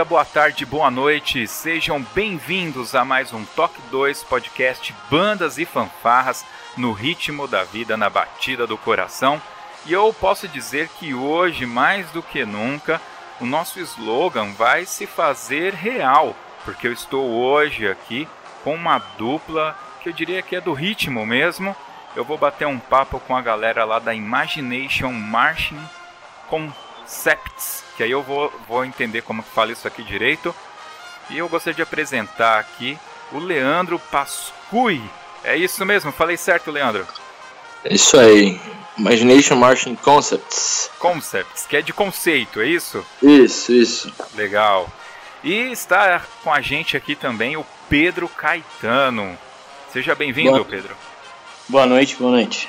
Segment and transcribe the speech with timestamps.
[0.00, 1.46] Dia, boa tarde, boa noite.
[1.46, 6.42] Sejam bem-vindos a mais um Toque 2 podcast Bandas e Fanfarras
[6.74, 9.40] no ritmo da vida, na batida do coração.
[9.84, 12.98] E eu posso dizer que hoje, mais do que nunca,
[13.40, 16.34] o nosso slogan vai se fazer real,
[16.64, 18.26] porque eu estou hoje aqui
[18.64, 21.76] com uma dupla que eu diria que é do ritmo mesmo.
[22.16, 25.80] Eu vou bater um papo com a galera lá da Imagination Marching
[27.10, 30.54] Concepts que aí eu vou, vou entender como que fala isso aqui direito.
[31.28, 32.96] E eu gostaria de apresentar aqui
[33.32, 35.02] o Leandro Pascui.
[35.42, 36.12] É isso mesmo?
[36.12, 37.06] Falei certo, Leandro?
[37.84, 38.60] É isso aí.
[38.96, 40.90] Imagination Martian Concepts.
[40.98, 43.04] Concepts, que é de conceito, é isso?
[43.22, 44.12] Isso, isso.
[44.34, 44.88] Legal.
[45.42, 49.36] E está com a gente aqui também o Pedro Caetano.
[49.92, 50.96] Seja bem-vindo, Pedro.
[51.68, 52.68] Boa noite, boa noite.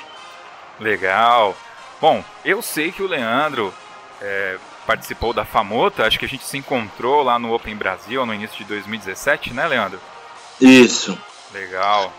[0.80, 1.56] Legal.
[2.00, 3.72] Bom, eu sei que o Leandro
[4.22, 4.56] é,
[4.86, 8.58] participou da Famota, acho que a gente se encontrou lá no Open Brasil no início
[8.58, 10.00] de 2017, né, Leandro?
[10.60, 11.18] Isso.
[11.52, 12.12] Legal.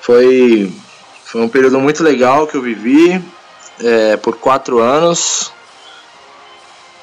[0.00, 0.72] Foi,
[1.24, 3.22] foi um período muito legal que eu vivi
[3.80, 5.52] é, por quatro anos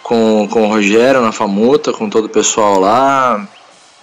[0.01, 3.47] com, com o Rogério na Famota, com todo o pessoal lá.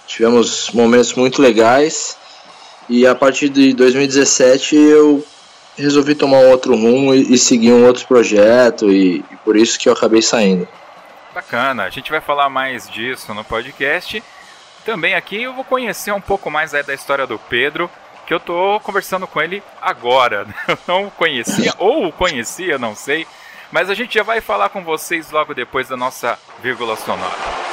[0.05, 2.17] Tivemos momentos muito legais.
[2.89, 5.25] E a partir de 2017 eu
[5.77, 9.79] resolvi tomar um outro rumo e, e seguir um outro projeto e, e, por isso
[9.79, 10.67] que eu acabei saindo.
[11.33, 14.23] Bacana, a gente vai falar mais disso no podcast.
[14.85, 17.89] Também aqui eu vou conhecer um pouco mais da história do Pedro,
[18.27, 20.45] que eu tô conversando com ele agora.
[20.67, 23.25] Eu não conhecia, ou conhecia, não sei.
[23.71, 27.63] Mas a gente já vai falar com vocês logo depois da nossa vírgula sonora.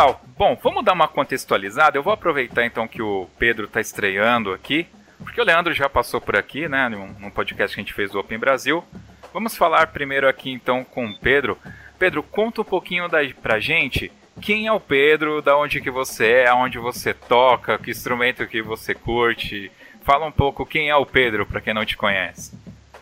[0.00, 0.20] Legal.
[0.38, 1.98] Bom, vamos dar uma contextualizada.
[1.98, 4.86] Eu vou aproveitar então que o Pedro está estreando aqui,
[5.18, 8.10] porque o Leandro já passou por aqui, né, num, num podcast que a gente fez
[8.10, 8.82] do Open Brasil.
[9.30, 11.58] Vamos falar primeiro aqui então com o Pedro.
[11.98, 16.26] Pedro, conta um pouquinho da, pra gente quem é o Pedro, da onde que você
[16.28, 19.70] é, aonde você toca, que instrumento que você curte.
[20.00, 22.52] Fala um pouco quem é o Pedro, para quem não te conhece.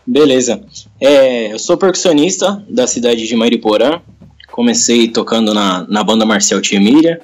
[0.05, 0.67] Beleza.
[1.01, 4.03] É, eu sou percussionista da cidade de Mariporã,
[4.51, 7.21] Comecei tocando na, na banda Marcel Tia Emília,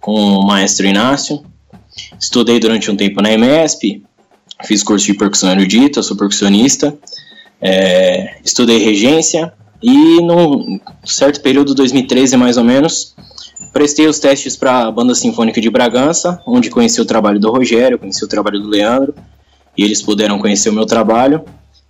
[0.00, 1.42] com o maestro Inácio.
[2.18, 4.02] Estudei durante um tempo na EMESP,
[4.64, 6.96] fiz curso de percussão erudita, sou percussionista.
[7.60, 9.52] É, estudei regência
[9.82, 13.14] e num certo período, 2013 mais ou menos,
[13.72, 17.98] prestei os testes para a Banda Sinfônica de Bragança, onde conheci o trabalho do Rogério,
[17.98, 19.14] conheci o trabalho do Leandro,
[19.76, 21.44] e eles puderam conhecer o meu trabalho,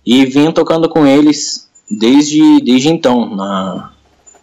[0.05, 3.91] e vim tocando com eles desde, desde então, na,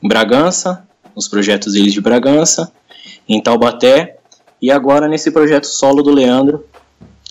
[0.02, 2.72] Bragança, nos projetos deles de Bragança,
[3.28, 4.16] em Taubaté
[4.60, 6.64] e agora nesse projeto solo do Leandro,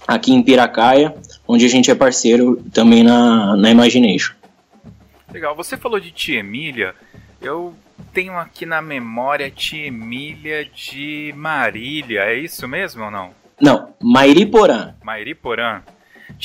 [0.08, 1.16] aqui em Piracaia,
[1.48, 4.34] onde a gente é parceiro também na, na Imagination.
[5.32, 6.94] Legal, você falou de Tia Emília,
[7.42, 7.74] eu
[8.14, 13.32] tenho aqui na memória Tia Emília de Marília, é isso mesmo ou não?
[13.60, 14.94] Não, Mairiporã.
[15.04, 15.82] Mairiporã.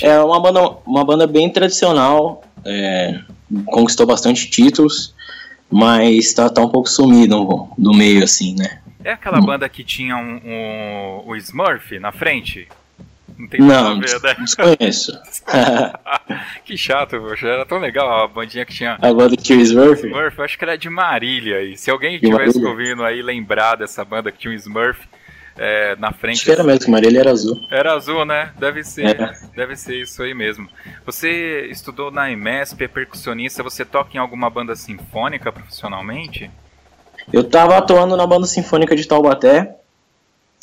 [0.01, 3.21] É uma banda, uma banda bem tradicional, é,
[3.67, 5.15] conquistou bastante títulos,
[5.71, 8.81] mas tá, tá um pouco sumido do meio, assim, né?
[9.05, 9.47] É aquela hum.
[9.47, 12.69] banda que tinha um, um, o Smurf na frente?
[13.39, 14.37] Não tem nada a ver, né?
[14.41, 15.19] Desconheço.
[16.65, 17.49] que chato, poxa.
[17.49, 18.99] Era tão legal a bandinha que tinha.
[19.01, 20.07] A banda que tinha o Smurf?
[20.07, 21.63] Smurf, acho que era de Marília.
[21.63, 25.01] E se alguém estivesse ouvindo aí lembrar dessa banda que tinha o Smurf,
[25.63, 26.37] é, na frente.
[26.37, 27.61] Acho que era mesmo, Marília era azul.
[27.71, 28.51] Era azul, né?
[28.59, 29.21] Deve ser.
[29.21, 29.39] É.
[29.55, 30.67] Deve ser isso aí mesmo.
[31.05, 36.51] Você estudou na IMESP, é percussionista, você toca em alguma banda sinfônica profissionalmente?
[37.31, 39.77] Eu tava atuando na banda sinfônica de Taubaté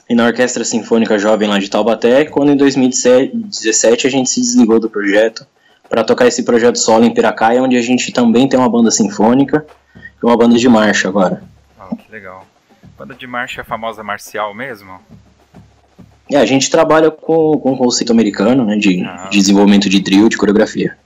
[0.10, 4.80] e na Orquestra Sinfônica Jovem lá de Taubaté, quando em 2017 a gente se desligou
[4.80, 5.46] do projeto
[5.88, 9.64] para tocar esse projeto solo em Piracaia, onde a gente também tem uma banda sinfônica
[9.96, 11.44] e uma banda de marcha agora.
[11.80, 12.47] Ah, que legal.
[12.98, 15.00] Banda de marcha é a famosa marcial mesmo?
[16.32, 19.28] É, a gente trabalha com, com conceito americano, né, de, ah.
[19.30, 20.98] de desenvolvimento de drill, de coreografia.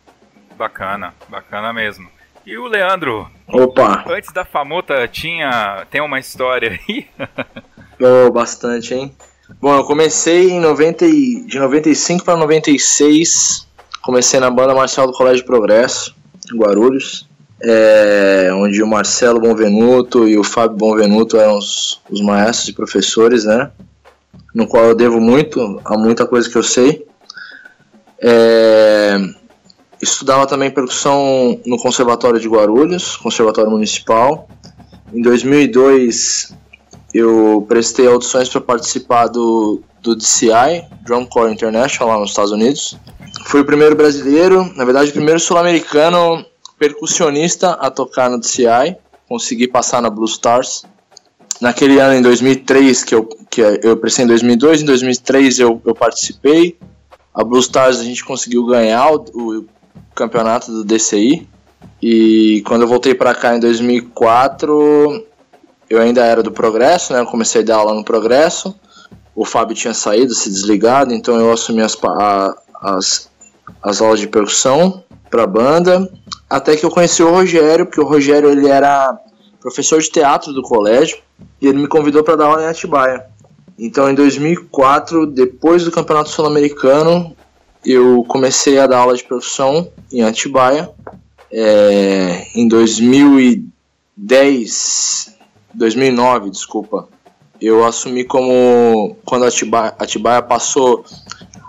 [0.57, 2.07] Bacana, bacana mesmo.
[2.45, 3.29] E o Leandro?
[3.45, 4.05] Opa!
[4.07, 5.85] Antes da Famuta tinha.
[5.91, 7.05] Tem uma história aí?
[7.99, 9.13] oh, bastante, hein?
[9.61, 13.67] Bom, eu comecei em 90, de 95 para 96.
[14.01, 16.15] Comecei na banda marcial do Colégio Progresso,
[16.51, 17.29] em Guarulhos
[17.63, 23.45] é, onde o Marcelo Bonvenuto e o Fábio Bonvenuto eram os, os maestros e professores,
[23.45, 23.71] né?
[24.53, 27.05] No qual eu devo muito a muita coisa que eu sei.
[28.19, 29.17] É,
[30.01, 34.47] estudava também percussão no Conservatório de Guarulhos, Conservatório Municipal.
[35.13, 36.53] Em 2002
[37.13, 42.97] eu prestei audições para participar do, do DCI, Drum Corps International, lá nos Estados Unidos.
[43.45, 46.45] Fui o primeiro brasileiro, na verdade, o primeiro sul-americano
[46.81, 48.97] percussionista a tocar no DCI,
[49.29, 50.83] consegui passar na Blue Stars.
[51.61, 55.93] Naquele ano, em 2003, que eu, que eu prestei em 2002, em 2003 eu, eu
[55.93, 56.75] participei.
[57.35, 59.65] A Blue Stars a gente conseguiu ganhar o, o
[60.15, 61.47] campeonato do DCI.
[62.01, 65.23] E quando eu voltei para cá em 2004,
[65.87, 67.19] eu ainda era do Progresso, né?
[67.19, 68.73] Eu comecei a dar aula no Progresso.
[69.35, 73.29] O Fábio tinha saído, se desligado, então eu assumi as, a, as,
[73.83, 76.09] as aulas de percussão para a banda
[76.51, 79.17] até que eu conheci o Rogério, porque o Rogério ele era
[79.61, 81.17] professor de teatro do colégio
[81.61, 83.25] e ele me convidou para dar aula em Atibaia.
[83.79, 87.33] Então, em 2004, depois do Campeonato Sul-Americano,
[87.85, 90.89] eu comecei a dar aula de percussão em Atibaia.
[91.49, 95.37] É, em 2010,
[95.73, 97.07] 2009, desculpa,
[97.61, 101.05] eu assumi como quando Atibaia, Atibaia passou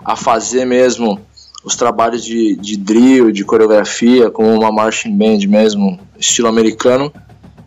[0.03, 1.21] a fazer mesmo
[1.63, 7.11] os trabalhos de, de drill, de coreografia, como uma marching band mesmo, estilo americano,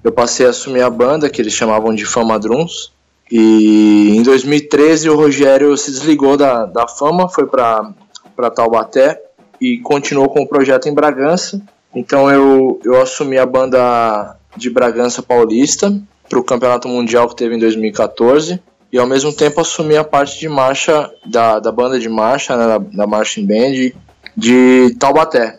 [0.05, 2.93] eu passei a assumir a banda, que eles chamavam de Fama Drums.
[3.31, 9.21] E em 2013 o Rogério se desligou da, da Fama, foi para Taubaté
[9.61, 11.61] e continuou com o projeto em Bragança.
[11.95, 15.93] Então eu, eu assumi a banda de Bragança Paulista
[16.29, 18.61] para o Campeonato Mundial que teve em 2014
[18.93, 22.67] e ao mesmo tempo assumi a parte de marcha da, da banda de marcha, né,
[22.67, 23.93] da, da Marching Band
[24.37, 25.59] de Taubaté.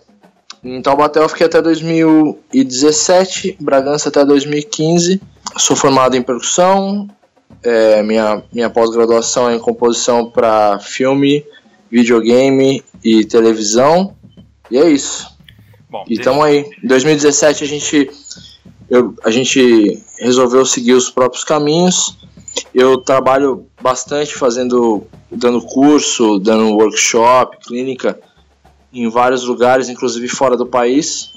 [0.63, 5.21] Em Taubaté eu fiquei até 2017, Bragança até 2015.
[5.57, 7.07] Sou formado em percussão,
[7.63, 11.45] é, minha, minha pós-graduação é em composição para filme,
[11.91, 14.15] videogame e televisão.
[14.69, 15.27] E é isso.
[15.89, 16.65] Bom, e estamos aí.
[16.83, 18.09] Em 2017 a gente,
[18.89, 22.17] eu, a gente resolveu seguir os próprios caminhos
[22.73, 28.19] eu trabalho bastante fazendo, dando curso, dando workshop, clínica
[28.93, 31.31] em vários lugares, inclusive fora do país.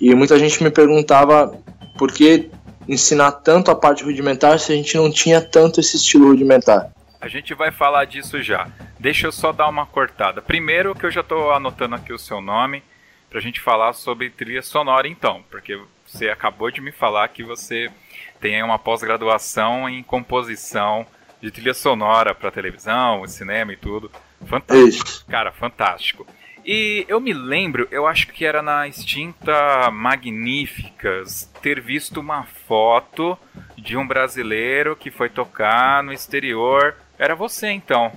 [0.00, 1.56] E muita gente me perguntava
[1.96, 2.50] por que
[2.88, 6.90] ensinar tanto a parte rudimentar se a gente não tinha tanto esse estilo rudimentar.
[7.20, 8.68] A gente vai falar disso já.
[8.98, 10.42] Deixa eu só dar uma cortada.
[10.42, 12.82] Primeiro que eu já estou anotando aqui o seu nome
[13.30, 17.42] para a gente falar sobre trilha sonora então, porque você acabou de me falar que
[17.42, 17.90] você
[18.44, 21.06] tem uma pós-graduação em composição
[21.40, 24.10] de trilha sonora para televisão, cinema e tudo.
[24.44, 25.08] Fantástico.
[25.08, 25.24] Isso.
[25.26, 26.26] Cara, fantástico.
[26.62, 33.38] E eu me lembro, eu acho que era na extinta Magníficas, ter visto uma foto
[33.78, 36.96] de um brasileiro que foi tocar no exterior.
[37.18, 38.12] Era você então.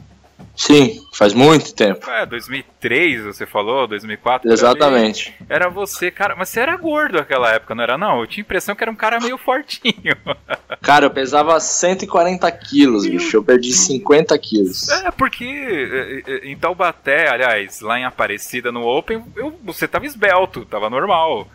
[0.56, 2.10] Sim, faz muito tempo.
[2.10, 4.52] É, 2003 você falou, 2004.
[4.52, 5.36] Exatamente.
[5.48, 8.20] Era você, cara, mas você era gordo naquela época, não era não?
[8.20, 9.94] Eu tinha a impressão que era um cara meio fortinho.
[10.82, 14.88] Cara, eu pesava 140 quilos, bicho, eu perdi 50 quilos.
[14.88, 20.06] É, porque é, é, em Taubaté, aliás, lá em Aparecida, no Open, eu, você tava
[20.06, 21.48] esbelto, tava normal.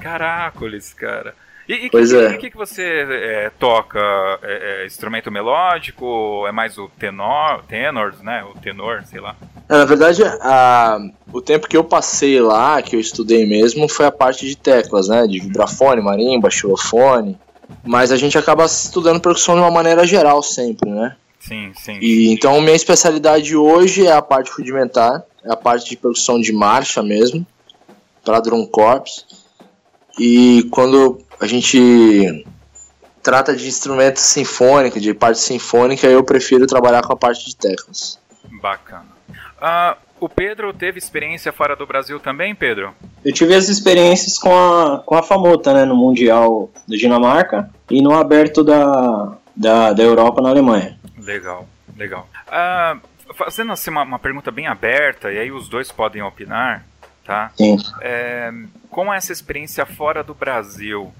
[0.00, 1.34] Caracoles, cara.
[1.68, 2.28] E, e pois que, é.
[2.28, 4.00] o que, que você é, toca?
[4.42, 6.46] É, é, instrumento melódico?
[6.48, 8.42] É mais o tenor, tenor, né?
[8.44, 9.36] O tenor, sei lá.
[9.68, 10.98] É, na verdade, a,
[11.30, 15.08] o tempo que eu passei lá, que eu estudei mesmo, foi a parte de teclas,
[15.08, 15.26] né?
[15.26, 17.38] De vibrafone, marimba, xilofone.
[17.84, 21.16] Mas a gente acaba estudando percussão de uma maneira geral sempre, né?
[21.38, 21.98] Sim, sim.
[22.00, 26.50] E, então, minha especialidade hoje é a parte rudimentar, é a parte de percussão de
[26.50, 27.46] marcha mesmo,
[28.24, 29.26] para drum corps.
[30.18, 32.44] E quando a gente
[33.22, 38.18] trata de instrumentos sinfônicos, de parte sinfônica, eu prefiro trabalhar com a parte de teclas.
[38.60, 39.06] Bacana.
[39.58, 42.94] Uh, o Pedro teve experiência fora do Brasil também, Pedro?
[43.24, 48.02] Eu tive as experiências com a, com a Famota, né, no Mundial da Dinamarca e
[48.02, 50.98] no Aberto da, da, da Europa na Alemanha.
[51.18, 52.28] Legal, legal.
[52.46, 56.84] Uh, fazendo assim uma, uma pergunta bem aberta, e aí os dois podem opinar,
[57.24, 57.52] tá?
[57.56, 57.76] Sim.
[58.00, 58.52] É,
[58.90, 61.12] com essa experiência fora do Brasil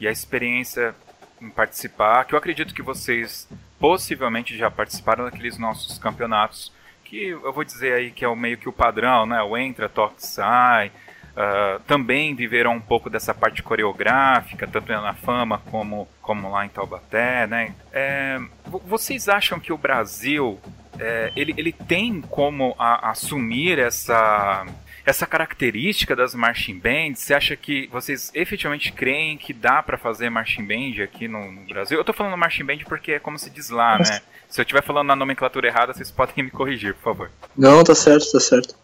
[0.00, 0.94] e a experiência
[1.40, 6.72] em participar, que eu acredito que vocês possivelmente já participaram daqueles nossos campeonatos,
[7.04, 9.40] que eu vou dizer aí que é o meio que o padrão, né?
[9.42, 10.92] O entra, toque, sai.
[11.38, 16.68] Uh, também viveram um pouco dessa parte coreográfica, tanto na fama como, como lá em
[16.68, 17.74] Taubaté, né?
[17.92, 18.40] É,
[18.84, 20.58] vocês acham que o Brasil
[20.98, 24.66] é, ele, ele tem como a, assumir essa
[25.08, 30.28] essa característica das marching bands, você acha que vocês efetivamente creem que dá para fazer
[30.28, 31.96] marching band aqui no, no, Brasil?
[31.96, 34.20] Eu tô falando marching band porque é como se diz lá, né?
[34.50, 37.30] Se eu estiver falando na nomenclatura errada, vocês podem me corrigir, por favor.
[37.56, 38.74] Não, tá certo, tá certo.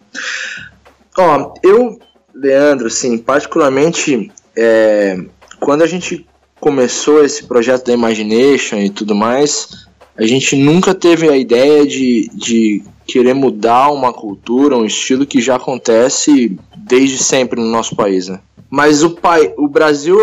[1.19, 2.01] Ó, eu,
[2.35, 5.19] Leandro, assim, particularmente, é,
[5.61, 6.27] quando a gente
[6.59, 12.31] começou esse projeto da Imagination e tudo mais, a gente nunca teve a ideia de,
[12.33, 18.29] de querer mudar uma cultura, um estilo que já acontece desde sempre no nosso país,
[18.29, 18.41] né?
[18.71, 20.19] Mas o, pai, o Brasil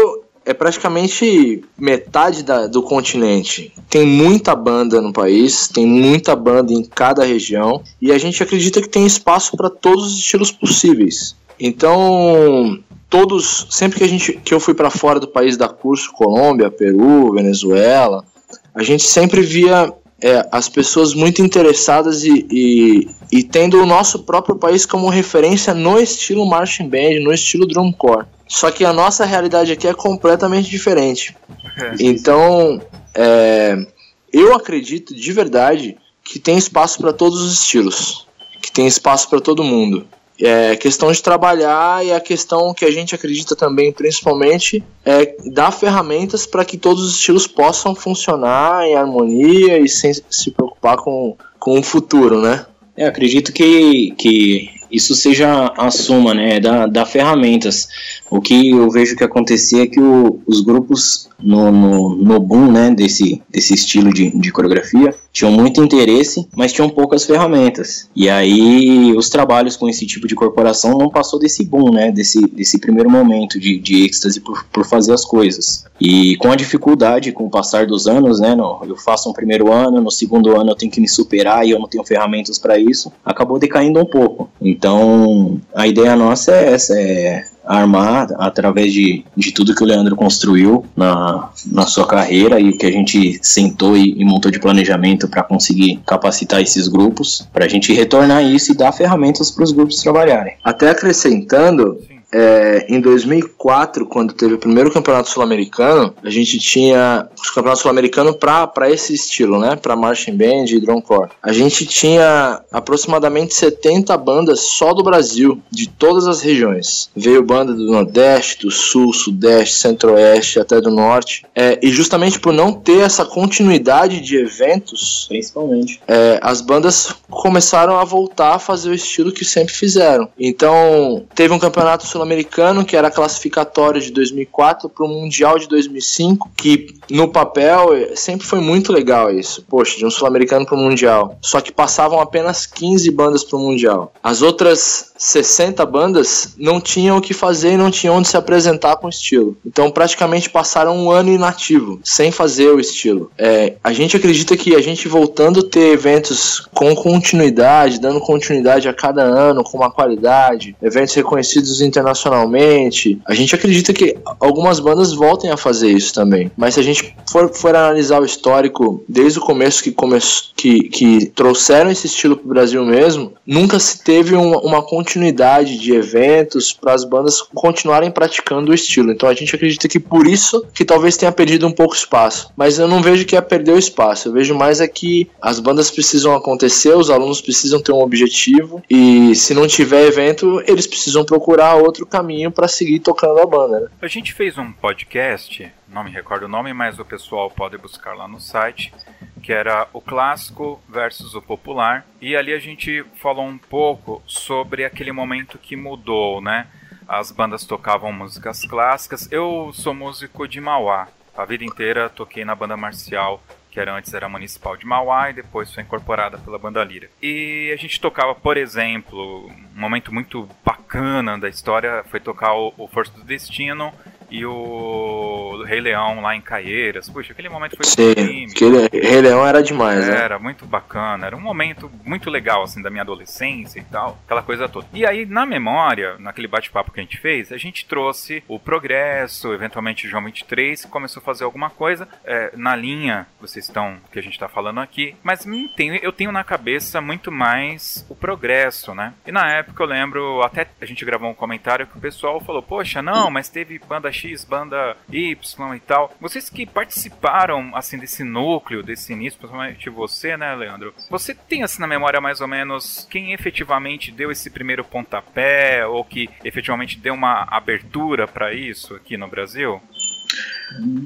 [0.46, 3.72] é praticamente metade da, do continente.
[3.90, 8.82] Tem muita banda no país, tem muita banda em cada região e a gente acredita
[8.82, 11.36] que tem espaço para todos os estilos possíveis.
[11.60, 16.12] Então, todos, sempre que a gente que eu fui para fora do país da curso,
[16.12, 18.26] Colômbia, Peru, Venezuela,
[18.74, 24.20] a gente sempre via é, as pessoas muito interessadas e, e, e, tendo o nosso
[24.20, 28.28] próprio país como referência no estilo marching band, no estilo drumcore.
[28.48, 31.36] Só que a nossa realidade aqui é completamente diferente.
[31.78, 31.96] É.
[32.00, 32.82] Então,
[33.16, 33.86] é,
[34.32, 38.28] eu acredito de verdade que tem espaço para todos os estilos,
[38.62, 40.06] que tem espaço para todo mundo
[40.46, 45.72] é questão de trabalhar e a questão que a gente acredita também, principalmente, é dar
[45.72, 51.36] ferramentas para que todos os estilos possam funcionar em harmonia e sem se preocupar com,
[51.60, 52.66] com o futuro, né?
[52.96, 57.88] É, acredito que, que isso seja a soma, né, da, da ferramentas.
[58.32, 62.72] O que eu vejo que acontecia é que o, os grupos no, no, no, boom,
[62.72, 68.10] né, desse, desse estilo de, de coreografia, tinham muito interesse, mas tinham poucas ferramentas.
[68.16, 72.40] E aí os trabalhos com esse tipo de corporação não passou desse boom, né, desse,
[72.48, 75.86] desse primeiro momento de, de êxtase por, por fazer as coisas.
[76.00, 79.72] E com a dificuldade, com o passar dos anos, né, no, eu faço um primeiro
[79.74, 82.78] ano, no segundo ano eu tenho que me superar e eu não tenho ferramentas para
[82.78, 84.50] isso, acabou decaindo um pouco.
[84.62, 90.16] Então a ideia nossa é essa, é armar através de, de tudo que o Leandro
[90.16, 94.60] construiu na, na sua carreira e o que a gente sentou e, e montou de
[94.60, 99.64] planejamento para conseguir capacitar esses grupos, para a gente retornar isso e dar ferramentas para
[99.64, 100.56] os grupos trabalharem.
[100.64, 101.98] Até acrescentando,
[102.32, 108.38] é, em 2004, quando teve o primeiro campeonato sul-americano, a gente tinha os campeonatos sul-americanos
[108.38, 109.76] para esse estilo, né?
[109.76, 111.30] Para marching band e drumcore.
[111.44, 117.10] A gente tinha aproximadamente 70 bandas só do Brasil, de todas as regiões.
[117.16, 121.46] Veio banda do Nordeste, do Sul, Sudeste, Centro-Oeste, até do Norte.
[121.54, 127.98] É, e justamente por não ter essa continuidade de eventos, principalmente, é, as bandas começaram
[127.98, 130.30] a voltar a fazer o estilo que sempre fizeram.
[130.40, 135.68] Então, teve um campeonato sul Sul-Americano, que era classificatório de 2004 para o Mundial de
[135.68, 139.66] 2005, que no papel eh, sempre foi muito legal isso.
[139.68, 141.38] Poxa, de um Sul-Americano para o Mundial.
[141.42, 144.14] Só que passavam apenas 15 bandas para o Mundial.
[144.24, 148.96] As outras 60 bandas não tinham o que fazer e não tinham onde se apresentar
[148.98, 149.58] com estilo.
[149.66, 153.32] Então praticamente passaram um ano inativo, sem fazer o estilo.
[153.38, 158.88] É, a gente acredita que a gente voltando a ter eventos com continuidade, dando continuidade
[158.88, 163.20] a cada ano, com uma qualidade, eventos reconhecidos internacionalmente internacionalmente.
[163.26, 166.52] A gente acredita que algumas bandas voltem a fazer isso também.
[166.56, 170.20] Mas se a gente for, for analisar o histórico desde o começo que, come,
[170.56, 175.94] que, que trouxeram esse estilo pro Brasil mesmo, nunca se teve uma, uma continuidade de
[175.94, 179.12] eventos para as bandas continuarem praticando o estilo.
[179.12, 182.50] Então a gente acredita que por isso que talvez tenha perdido um pouco espaço.
[182.56, 184.28] Mas eu não vejo que é perder o espaço.
[184.28, 188.82] Eu vejo mais é que as bandas precisam acontecer, os alunos precisam ter um objetivo
[188.90, 193.80] e se não tiver evento, eles precisam procurar outro caminho para seguir tocando a banda.
[193.82, 193.88] Né?
[194.02, 198.14] A gente fez um podcast, não me recordo o nome, mas o pessoal pode buscar
[198.14, 198.94] lá no site,
[199.42, 204.86] que era o clássico versus o popular, e ali a gente falou um pouco sobre
[204.86, 206.68] aquele momento que mudou, né?
[207.08, 209.30] As bandas tocavam músicas clássicas.
[209.32, 211.10] Eu sou músico de Mauá.
[211.36, 215.34] A vida inteira toquei na banda marcial que era antes era municipal de Mauá e
[215.34, 217.10] depois foi incorporada pela banda Lira.
[217.22, 222.74] E a gente tocava, por exemplo, um momento muito bacana da história foi tocar o,
[222.78, 223.94] o Força do Destino
[224.32, 227.10] e o Rei Leão lá em Caieiras.
[227.10, 228.48] Puxa, aquele momento foi Sim,
[228.92, 230.24] Rei Leão era demais, né?
[230.24, 234.42] Era muito bacana, era um momento muito legal, assim, da minha adolescência e tal, aquela
[234.42, 234.88] coisa toda.
[234.94, 239.54] E aí, na memória, naquele bate-papo que a gente fez, a gente trouxe o Progresso,
[239.54, 244.20] eventualmente João 23, que começou a fazer alguma coisa é, na linha vocês estão, que
[244.20, 245.46] a gente está falando aqui, mas
[245.76, 249.14] tenho, eu tenho na cabeça muito mais o Progresso, né?
[249.26, 252.62] E na época eu lembro, até a gente gravou um comentário que o pessoal falou,
[252.62, 254.12] poxa, não, mas teve banda
[254.48, 256.14] Banda Y e tal.
[256.20, 260.94] Vocês que participaram, assim, desse núcleo, desse início, principalmente você, né, Leandro?
[261.10, 266.04] Você tem, assim, na memória mais ou menos quem efetivamente deu esse primeiro pontapé ou
[266.04, 269.82] que efetivamente deu uma abertura para isso aqui no Brasil?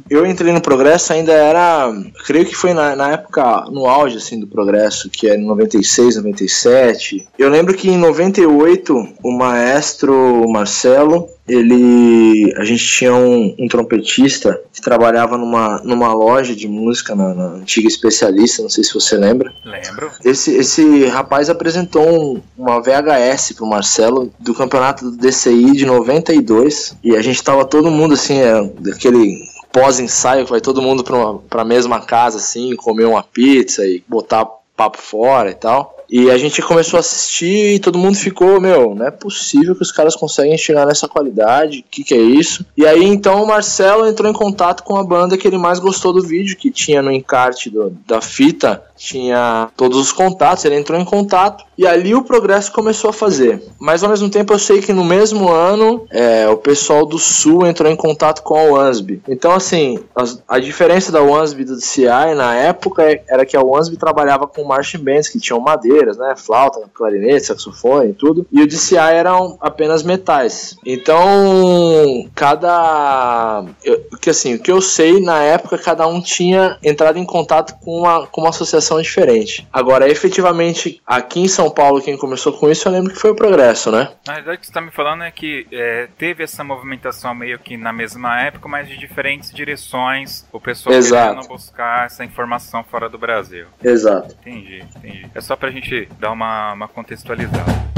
[0.10, 1.92] Eu entrei no Progresso, ainda era.
[2.26, 7.28] Creio que foi na, na, época, no auge assim, do Progresso, que em 96, 97.
[7.38, 12.54] Eu lembro que em 98, o maestro Marcelo, ele.
[12.58, 17.46] A gente tinha um, um trompetista que trabalhava numa, numa loja de música na, na,
[17.56, 19.54] antiga especialista, não sei se você lembra.
[19.64, 20.12] Lembro.
[20.24, 26.98] Esse, esse rapaz apresentou um, uma VHS pro Marcelo do campeonato do DCI de 92.
[27.04, 29.36] E a gente tava todo mundo assim, é, daquele
[29.72, 34.04] pós-ensaio, que vai todo mundo pra, uma, pra mesma casa, assim, comer uma pizza e
[34.08, 35.95] botar papo fora e tal.
[36.10, 39.82] E a gente começou a assistir e todo mundo ficou, meu, não é possível que
[39.82, 42.66] os caras conseguem chegar nessa qualidade, o que, que é isso?
[42.78, 46.14] E aí então o Marcelo entrou em contato com a banda que ele mais gostou
[46.14, 51.00] do vídeo, que tinha no encarte do, da fita tinha todos os contatos, ele entrou
[51.00, 53.62] em contato e ali o progresso começou a fazer.
[53.80, 57.66] Mas ao mesmo tempo eu sei que no mesmo ano é, o pessoal do Sul
[57.68, 59.22] entrou em contato com a Wansby.
[59.28, 63.62] Então assim, a, a diferença da Wansby e do DCI na época era que a
[63.62, 68.62] Wansby trabalhava com marching bands que tinham madeiras, né, flauta, clarinete, saxofone e tudo, e
[68.62, 70.78] o DCI eram apenas metais.
[70.86, 77.20] Então cada, eu, que assim, o que eu sei na época cada um tinha entrado
[77.20, 79.68] em contato com uma, com uma associação diferente.
[79.72, 83.36] Agora, efetivamente, aqui em São Paulo, quem começou com isso, eu lembro que foi o
[83.36, 84.12] Progresso, né?
[84.28, 87.60] Na verdade, o que você está me falando é que é, teve essa movimentação meio
[87.60, 91.36] que na mesma época, mas de diferentes direções, o pessoal Exato.
[91.36, 93.68] querendo buscar essa informação fora do Brasil.
[93.84, 94.36] Exato.
[94.42, 95.28] Entendi, entendi.
[95.34, 97.95] É só pra gente dar uma, uma contextualizada.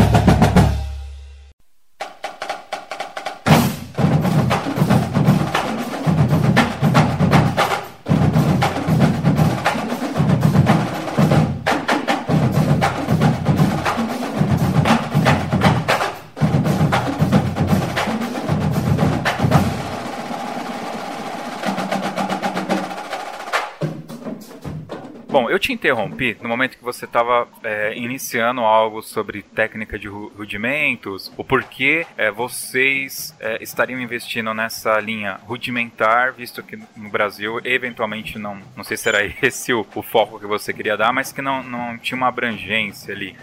[25.68, 31.44] Te interrompi no momento que você estava é, iniciando algo sobre técnica de rudimentos, o
[31.44, 38.62] porquê é, vocês é, estariam investindo nessa linha rudimentar, visto que no Brasil, eventualmente, não,
[38.78, 41.62] não sei se era esse o, o foco que você queria dar, mas que não,
[41.62, 43.36] não tinha uma abrangência ali.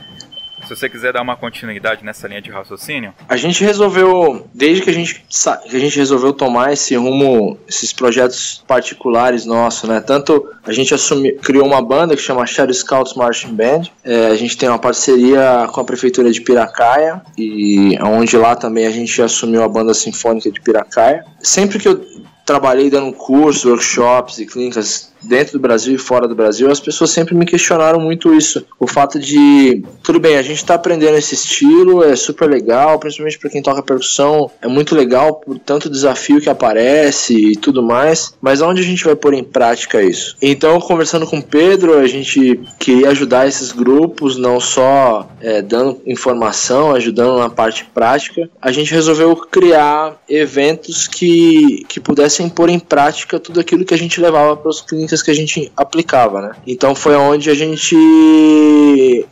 [0.64, 3.12] Se você quiser dar uma continuidade nessa linha de raciocínio.
[3.28, 5.24] A gente resolveu, desde que a gente,
[5.68, 10.00] que a gente resolveu tomar esse rumo, esses projetos particulares nossos, né?
[10.00, 13.82] Tanto a gente assumiu, criou uma banda que chama Shadow Scouts Marching Band.
[14.02, 18.86] É, a gente tem uma parceria com a prefeitura de Piracaia e onde lá também
[18.86, 21.24] a gente assumiu a banda sinfônica de Piracaia.
[21.40, 22.04] Sempre que eu
[22.44, 27.10] trabalhei dando cursos, workshops e clínicas dentro do Brasil e fora do Brasil, as pessoas
[27.10, 28.64] sempre me questionaram muito isso.
[28.78, 33.38] O fato de, tudo bem, a gente está aprendendo esse estilo, é super legal, principalmente
[33.38, 38.34] para quem toca percussão, é muito legal por tanto desafio que aparece e tudo mais,
[38.40, 40.36] mas onde a gente vai pôr em prática isso?
[40.40, 46.00] Então, conversando com o Pedro, a gente queria ajudar esses grupos, não só é, dando
[46.06, 52.78] informação, ajudando na parte prática, a gente resolveu criar eventos que, que pudessem pôr em
[52.78, 56.52] prática tudo aquilo que a gente levava para os clínicas que a gente aplicava, né?
[56.66, 57.96] Então foi onde a gente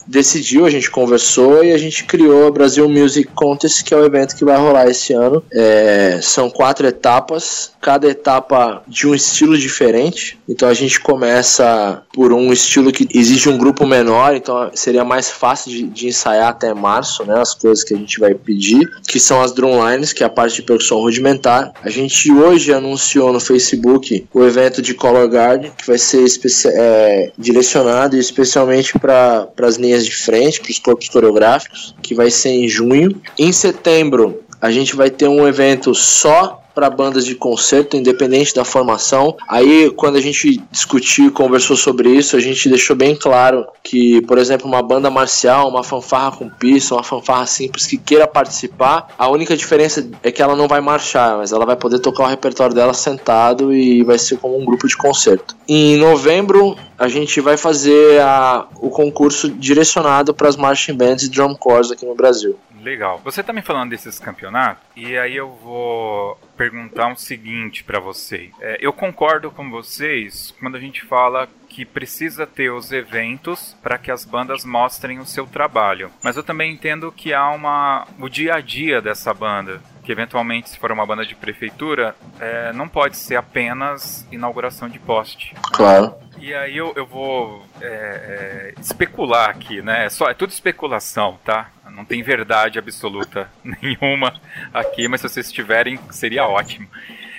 [0.07, 4.05] decidiu, a gente conversou e a gente criou a Brasil Music Contest, que é o
[4.05, 5.43] evento que vai rolar esse ano.
[5.53, 10.39] É, são quatro etapas, cada etapa de um estilo diferente.
[10.49, 15.31] Então a gente começa por um estilo que exige um grupo menor, então seria mais
[15.31, 17.41] fácil de, de ensaiar até março, né?
[17.41, 20.57] As coisas que a gente vai pedir, que são as drumlines, que é a parte
[20.57, 21.73] de percussão rudimentar.
[21.83, 26.25] A gente hoje anunciou no Facebook o evento de Color Guard, que vai ser
[26.67, 32.51] é, direcionado especialmente para as linhas de frente, para os corpos coreográficos, que vai ser
[32.51, 33.21] em junho.
[33.39, 38.65] Em setembro, a gente vai ter um evento só para bandas de concerto, independente da
[38.65, 39.37] formação.
[39.49, 44.21] Aí, quando a gente discutiu e conversou sobre isso, a gente deixou bem claro que,
[44.23, 49.09] por exemplo, uma banda marcial, uma fanfarra com pista, uma fanfarra simples que queira participar,
[49.19, 52.29] a única diferença é que ela não vai marchar, mas ela vai poder tocar o
[52.29, 55.57] repertório dela sentado e vai ser como um grupo de concerto.
[55.69, 61.29] Em novembro, a gente vai fazer a, o concurso direcionado para as marching bands e
[61.29, 62.57] drum corps aqui no Brasil.
[62.83, 63.21] Legal.
[63.25, 68.01] Você tá me falando desses campeonatos e aí eu vou perguntar o um seguinte para
[68.01, 68.51] vocês.
[68.61, 73.99] É, eu concordo com vocês quando a gente fala que precisa ter os eventos para
[73.99, 76.11] que as bandas mostrem o seu trabalho.
[76.23, 80.71] Mas eu também entendo que há uma o dia a dia dessa banda que eventualmente
[80.71, 85.55] se for uma banda de prefeitura é, não pode ser apenas inauguração de poste.
[85.73, 86.15] Claro.
[86.39, 90.07] E aí eu, eu vou é, é, especular aqui, né?
[90.07, 91.71] É, só, é tudo especulação, tá?
[91.91, 94.35] Não tem verdade absoluta nenhuma
[94.75, 96.89] aqui, mas se vocês tiverem, seria ótimo.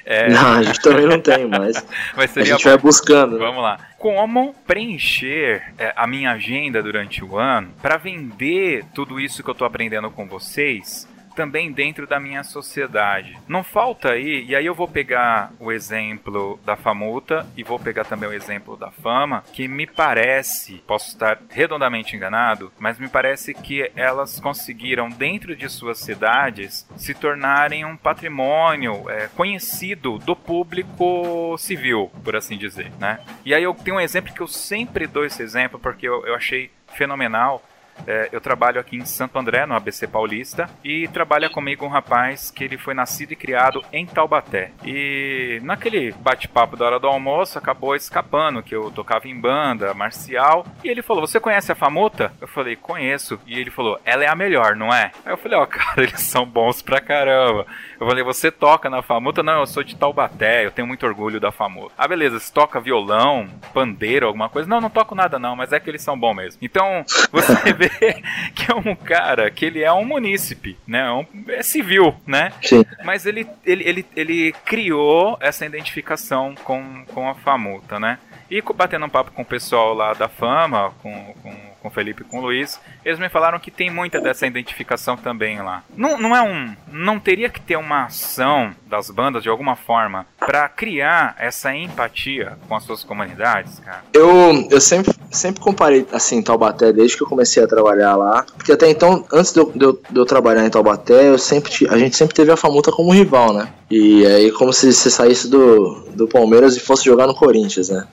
[0.05, 0.29] É...
[0.31, 3.39] Não, a gente também não tem, mas, mas a gente vai buscando.
[3.39, 3.79] Vamos lá.
[3.97, 9.53] Como preencher é, a minha agenda durante o ano para vender tudo isso que eu
[9.53, 13.37] estou aprendendo com vocês também dentro da minha sociedade.
[13.47, 18.05] Não falta aí, e aí eu vou pegar o exemplo da Famuta e vou pegar
[18.05, 23.53] também o exemplo da Fama, que me parece, posso estar redondamente enganado, mas me parece
[23.53, 31.55] que elas conseguiram, dentro de suas cidades, se tornarem um patrimônio é, conhecido do público
[31.57, 33.19] civil, por assim dizer, né?
[33.45, 36.35] E aí eu tenho um exemplo que eu sempre dou esse exemplo porque eu, eu
[36.35, 37.63] achei fenomenal
[38.07, 42.51] é, eu trabalho aqui em Santo André, no ABC Paulista, e trabalha comigo um rapaz
[42.51, 44.71] que ele foi nascido e criado em Taubaté.
[44.83, 50.65] E naquele bate-papo da hora do almoço, acabou escapando que eu tocava em banda, marcial,
[50.83, 52.33] e ele falou: Você conhece a Famuta?
[52.41, 53.39] Eu falei: Conheço.
[53.45, 55.11] E ele falou: Ela é a melhor, não é?
[55.25, 57.65] Aí eu falei: Ó, oh, cara, eles são bons pra caramba.
[57.99, 59.41] Eu falei: Você toca na Famuta?
[59.43, 61.93] Não, eu sou de Taubaté, eu tenho muito orgulho da Famuta.
[61.97, 64.67] Ah, beleza, você toca violão, pandeiro, alguma coisa?
[64.67, 66.59] Não, não toco nada não, mas é que eles são bons mesmo.
[66.61, 67.82] Então, você vê
[68.55, 70.99] que é um cara que ele é um munícipe, né?
[70.99, 72.51] É, um, é civil, né?
[72.61, 72.83] Sim.
[73.03, 78.19] Mas ele, ele, ele, ele criou essa identificação com, com a Famuta, né?
[78.49, 82.21] E batendo um papo com o pessoal lá da Fama, com, com, com o Felipe
[82.21, 85.83] e com o Luiz, eles me falaram que tem muita dessa identificação também lá.
[85.95, 86.73] Não, não é um.
[86.89, 92.57] Não teria que ter uma ação das bandas de alguma forma para criar essa empatia
[92.67, 94.01] com as suas comunidades, cara?
[94.13, 98.71] Eu, eu sempre, sempre comparei assim Taubaté desde que eu comecei a trabalhar lá, porque
[98.71, 101.97] até então, antes de eu, de eu, de eu trabalhar em Taubaté, eu sempre, a
[101.97, 103.67] gente sempre teve a Famuta como rival, né?
[103.95, 108.07] E aí como se você saísse do, do Palmeiras e fosse jogar no Corinthians, né?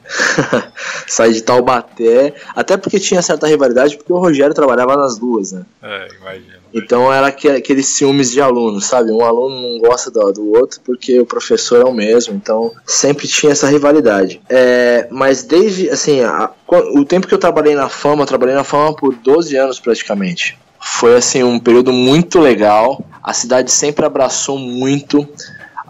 [1.08, 5.64] Sair de Taubaté, até porque tinha certa rivalidade, porque o Rogério trabalhava nas duas, né?
[5.82, 6.60] É, imagina.
[6.74, 9.10] Então era aqueles ciúmes de alunos, sabe?
[9.10, 13.26] Um aluno não gosta do, do outro porque o professor é o mesmo, então sempre
[13.26, 14.38] tinha essa rivalidade.
[14.50, 16.50] É, mas desde, assim, a,
[16.94, 20.58] o tempo que eu trabalhei na Fama, eu trabalhei na Fama por 12 anos praticamente.
[20.78, 23.02] Foi, assim, um período muito legal.
[23.22, 25.28] A cidade sempre abraçou muito.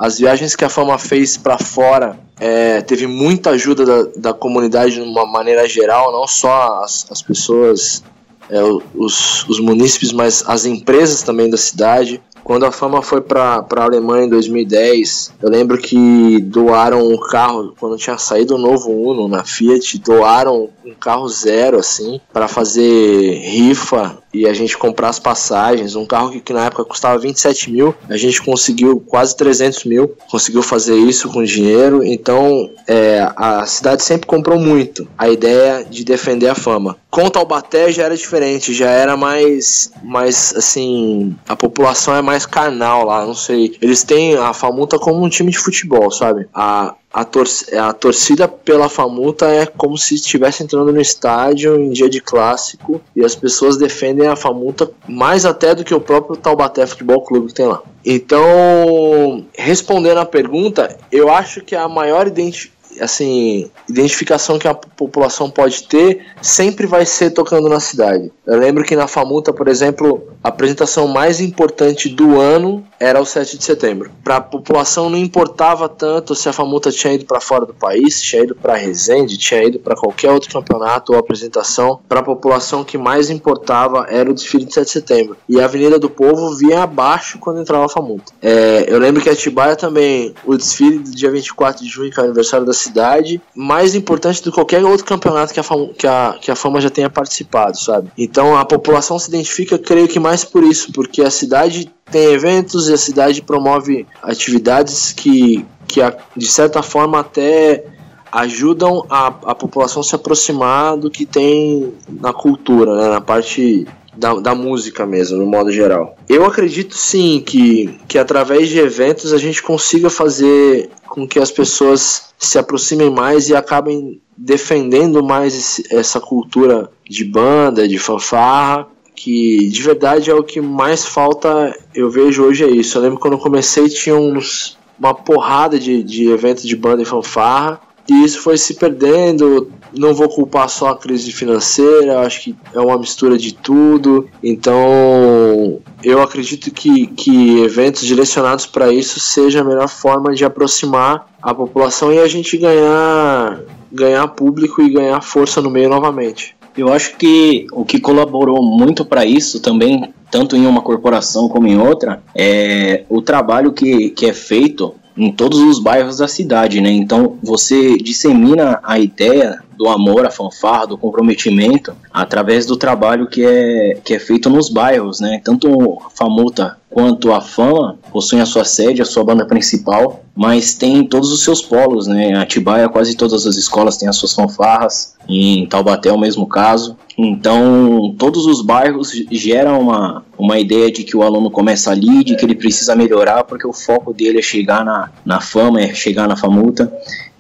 [0.00, 4.94] As viagens que a Fama fez para fora é, teve muita ajuda da, da, comunidade
[4.94, 8.02] de uma maneira geral, não só as, as pessoas,
[8.48, 8.62] é,
[8.94, 12.18] os, os munícipes, mas as empresas também da cidade.
[12.42, 17.74] Quando a fama foi para a Alemanha em 2010, eu lembro que doaram um carro,
[17.78, 23.34] quando tinha saído o novo Uno na Fiat, doaram um carro zero, assim, para fazer
[23.34, 25.96] rifa e a gente comprar as passagens.
[25.96, 30.16] Um carro que, que, na época custava 27 mil, a gente conseguiu quase 300 mil,
[30.30, 32.04] conseguiu fazer isso com dinheiro.
[32.04, 36.96] Então é, a cidade sempre comprou muito a ideia de defender a fama.
[37.10, 43.04] Com Taubaté já era diferente, já era mais, mais assim, a população é mais carnal
[43.04, 43.76] lá, não sei.
[43.82, 46.46] Eles têm a Famuta como um time de futebol, sabe?
[46.54, 47.46] A, a, tor
[47.79, 53.01] a torcida pela Famuta é como se estivesse entrando no estádio em dia de clássico
[53.14, 57.49] e as pessoas defendem a Famuta mais até do que o próprio Taubaté Futebol Clube
[57.49, 57.83] que tem lá.
[58.05, 65.49] Então, respondendo a pergunta, eu acho que a maior identificação assim, identificação que a população
[65.49, 68.33] pode ter sempre vai ser tocando na cidade.
[68.44, 73.24] Eu lembro que na Famuta, por exemplo, a apresentação mais importante do ano era o
[73.24, 74.10] 7 de setembro.
[74.22, 78.20] Para a população não importava tanto se a Famuta tinha ido para fora do país,
[78.20, 82.00] tinha ido para Resende, tinha ido para qualquer outro campeonato ou apresentação.
[82.06, 85.36] Para a população que mais importava era o desfile de 7 de setembro.
[85.48, 88.32] E a Avenida do Povo vinha abaixo quando entrava a Famuta.
[88.42, 92.20] É, eu lembro que a Atibaia também, o desfile do dia 24 de junho, que
[92.20, 95.88] é o aniversário da cidade, mais importante do que qualquer outro campeonato que a, Fama,
[95.96, 98.10] que a, que a Fama já tenha participado, sabe?
[98.18, 102.88] Então a população se identifica, creio que mais por isso, porque a cidade tem eventos
[102.88, 106.01] e a cidade promove atividades que, que
[106.37, 107.85] de certa forma até
[108.33, 113.87] ajudam a, a população a se aproximar do que tem na cultura, né, na parte
[114.16, 116.16] da, da música mesmo, no modo geral.
[116.29, 121.51] Eu acredito sim que, que através de eventos a gente consiga fazer com que as
[121.51, 128.87] pessoas se aproximem mais e acabem defendendo mais esse, essa cultura de banda, de fanfarra,
[129.22, 132.96] que de verdade é o que mais falta, eu vejo hoje é isso.
[132.96, 137.04] Eu lembro quando eu comecei tinha uns, uma porrada de, de eventos de banda e
[137.04, 137.78] fanfarra,
[138.09, 142.80] e isso foi se perdendo, não vou culpar só a crise financeira, acho que é
[142.80, 144.26] uma mistura de tudo.
[144.42, 151.28] Então, eu acredito que, que eventos direcionados para isso seja a melhor forma de aproximar
[151.42, 153.61] a população e a gente ganhar,
[153.92, 156.59] ganhar público e ganhar força no meio novamente.
[156.76, 161.66] Eu acho que o que colaborou muito para isso também, tanto em uma corporação como
[161.66, 166.80] em outra, é o trabalho que, que é feito em todos os bairros da cidade,
[166.80, 166.90] né?
[166.90, 173.42] Então você dissemina a ideia do amor, a fanfarra, do comprometimento, através do trabalho que
[173.42, 175.40] é, que é feito nos bairros, né?
[175.42, 180.74] Tanto a Famuta quanto a Fama possuem a sua sede, a sua banda principal, mas
[180.74, 182.34] tem todos os seus polos, né?
[182.34, 186.94] Atibaia, quase todas as escolas têm as suas fanfarras, em Taubaté é o mesmo caso.
[187.16, 192.36] Então, todos os bairros geram uma, uma ideia de que o aluno começa ali, de
[192.36, 196.28] que ele precisa melhorar, porque o foco dele é chegar na, na fama, é chegar
[196.28, 196.92] na famuta.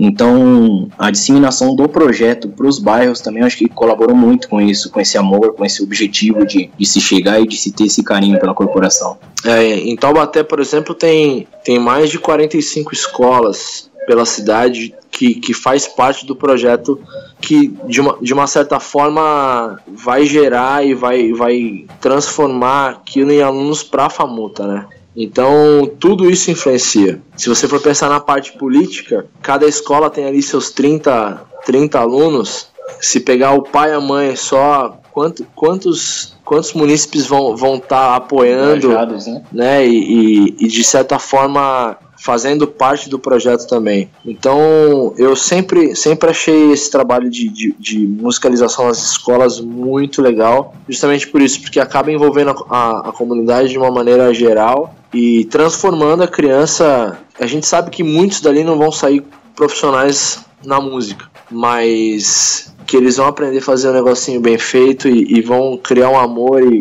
[0.02, 4.90] Então, a disseminação do projeto para os bairros também acho que colaborou muito com isso,
[4.90, 8.02] com esse amor, com esse objetivo de, de se chegar e de se ter esse
[8.02, 9.18] carinho pela corporação.
[9.44, 15.52] É, em Taubaté, por exemplo, tem, tem mais de 45 escolas pela cidade que, que
[15.52, 16.98] faz parte do projeto
[17.38, 23.42] que, de uma, de uma certa forma, vai gerar e vai, vai transformar aquilo em
[23.42, 24.86] alunos para a FAMUTA, né?
[25.16, 27.20] Então, tudo isso influencia.
[27.36, 32.68] Se você for pensar na parte política, cada escola tem ali seus 30, 30 alunos.
[33.00, 37.78] Se pegar o pai e a mãe só, quanto, quantos, quantos munícipes vão estar vão
[37.78, 39.42] tá apoiando, né?
[39.52, 39.86] né?
[39.86, 44.10] E, e, e, de certa forma fazendo parte do projeto também.
[44.24, 50.74] Então eu sempre, sempre achei esse trabalho de, de, de, musicalização nas escolas muito legal,
[50.86, 55.46] justamente por isso, porque acaba envolvendo a, a, a comunidade de uma maneira geral e
[55.46, 57.18] transformando a criança.
[57.38, 59.24] A gente sabe que muitos dali não vão sair
[59.56, 65.38] profissionais na música, mas que eles vão aprender a fazer um negocinho bem feito e,
[65.38, 66.76] e vão criar um amor e,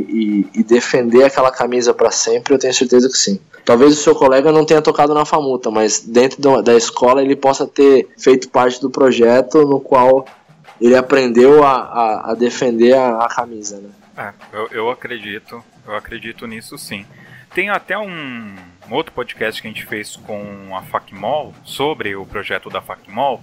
[0.53, 3.39] e, e defender aquela camisa para sempre, eu tenho certeza que sim.
[3.69, 7.67] Talvez o seu colega não tenha tocado na famuta, mas dentro da escola ele possa
[7.67, 10.25] ter feito parte do projeto no qual
[10.81, 13.77] ele aprendeu a, a, a defender a, a, camisa.
[13.77, 13.89] Né?
[14.17, 17.05] É, eu, eu acredito, eu acredito nisso sim.
[17.53, 18.55] Tem até um,
[18.89, 23.39] um outro podcast que a gente fez com a Facmol sobre o projeto da Facmol